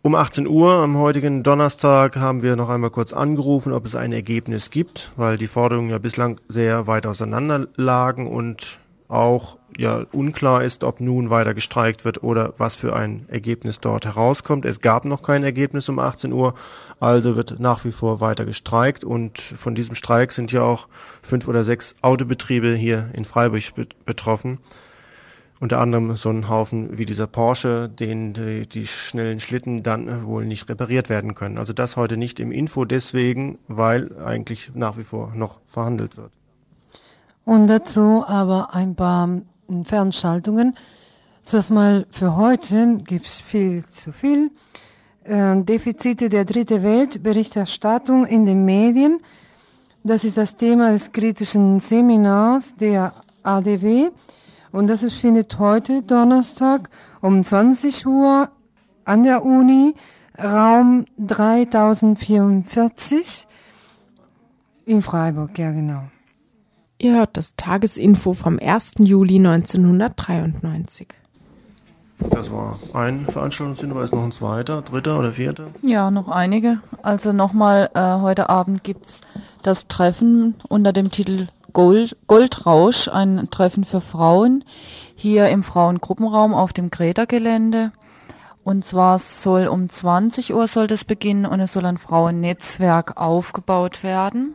[0.02, 4.14] Um 18 Uhr am heutigen Donnerstag haben wir noch einmal kurz angerufen, ob es ein
[4.14, 10.64] Ergebnis gibt, weil die Forderungen ja bislang sehr weit auseinander lagen und auch ja unklar
[10.64, 14.66] ist, ob nun weiter gestreikt wird oder was für ein Ergebnis dort herauskommt.
[14.66, 16.56] Es gab noch kein Ergebnis um 18 Uhr,
[17.00, 20.88] also wird nach wie vor weiter gestreikt und von diesem Streik sind ja auch
[21.22, 23.64] fünf oder sechs Autobetriebe hier in Freiburg
[24.06, 24.60] betroffen
[25.60, 30.46] unter anderem so ein Haufen wie dieser Porsche, den die, die, schnellen Schlitten dann wohl
[30.46, 31.58] nicht repariert werden können.
[31.58, 36.32] Also das heute nicht im Info deswegen, weil eigentlich nach wie vor noch verhandelt wird.
[37.46, 39.30] Und dazu aber ein paar
[39.84, 40.76] Fernschaltungen.
[41.44, 44.50] Zuerst mal für heute gibt's viel zu viel.
[45.24, 49.20] Äh, Defizite der dritte Welt, Berichterstattung in den Medien.
[50.04, 54.10] Das ist das Thema des kritischen Seminars der ADW.
[54.72, 56.90] Und das findet heute Donnerstag
[57.22, 58.50] um 20 Uhr
[59.06, 59.94] an der Uni,
[60.38, 63.48] Raum 3044
[64.86, 66.04] in Freiburg, ja genau.
[66.98, 68.94] Ihr hört das Tagesinfo vom 1.
[69.00, 71.08] Juli 1993.
[72.32, 75.68] Das war ein Veranstaltungshinweis, noch ein zweiter, dritter oder vierter?
[75.82, 76.80] Ja, noch einige.
[77.02, 79.22] Also nochmal, äh, heute Abend gibt es
[79.62, 84.64] das Treffen unter dem Titel Gold, Goldrausch, ein Treffen für Frauen,
[85.16, 87.92] hier im Frauengruppenraum auf dem Greta-Gelände.
[88.64, 94.02] Und zwar soll um 20 Uhr soll das beginnen und es soll ein Frauennetzwerk aufgebaut
[94.02, 94.54] werden.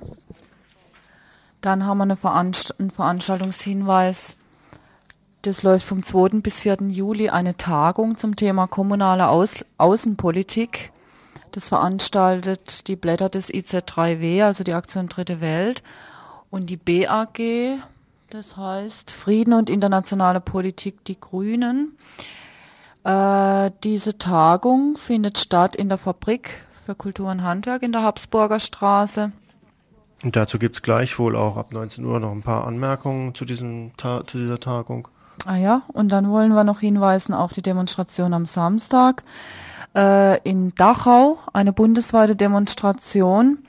[1.61, 4.37] Dann haben wir eine Veranst einen Veranstaltungshinweis.
[5.43, 6.41] Das läuft vom 2.
[6.41, 6.79] bis 4.
[6.89, 10.93] Juli eine Tagung zum Thema kommunale Aus Außenpolitik.
[11.53, 15.83] Das veranstaltet die Blätter des IZ3W, also die Aktion Dritte Welt.
[16.51, 17.79] Und die BAG,
[18.31, 21.97] das heißt Frieden und internationale Politik, die Grünen.
[23.05, 26.51] Äh, diese Tagung findet statt in der Fabrik
[26.85, 29.33] für Kultur und Handwerk in der Habsburger Straße.
[30.23, 33.45] Und dazu gibt es gleich wohl auch ab 19 Uhr noch ein paar Anmerkungen zu,
[33.45, 35.09] diesem Ta zu dieser Tagung.
[35.47, 39.23] Ah ja, und dann wollen wir noch hinweisen auf die Demonstration am Samstag
[39.97, 43.61] äh, in Dachau, eine bundesweite Demonstration.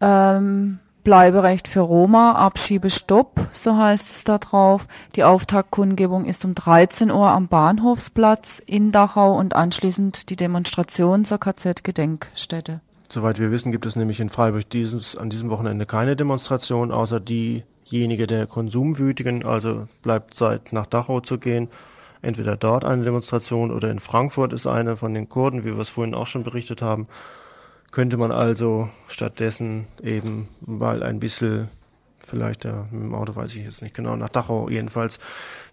[0.00, 4.86] Ähm, Bleiberecht für Roma, Abschiebestopp, so heißt es da drauf.
[5.16, 11.38] Die Auftaktkundgebung ist um 13 Uhr am Bahnhofsplatz in Dachau und anschließend die Demonstration zur
[11.38, 12.80] KZ-Gedenkstätte.
[13.12, 17.20] Soweit wir wissen, gibt es nämlich in Freiburg dieses, an diesem Wochenende keine Demonstration, außer
[17.20, 19.44] diejenige der Konsumwütigen.
[19.44, 21.68] Also bleibt Zeit, nach Dachau zu gehen.
[22.22, 25.90] Entweder dort eine Demonstration oder in Frankfurt ist eine von den Kurden, wie wir es
[25.90, 27.06] vorhin auch schon berichtet haben
[27.92, 31.68] könnte man also stattdessen eben mal ein bisschen,
[32.18, 35.18] vielleicht ja, mit dem Auto weiß ich jetzt nicht genau, nach Dachau jedenfalls,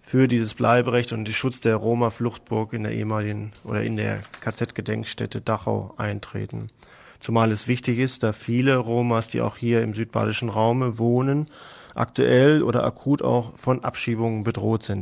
[0.02, 5.40] für dieses Bleiberecht und den Schutz der Roma-Fluchtburg in der ehemaligen oder in der KZ-Gedenkstätte
[5.40, 6.66] Dachau eintreten.
[7.20, 11.46] Zumal es wichtig ist, da viele Romas, die auch hier im südbadischen Raume wohnen,
[11.94, 14.98] aktuell oder akut auch von Abschiebungen bedroht sind.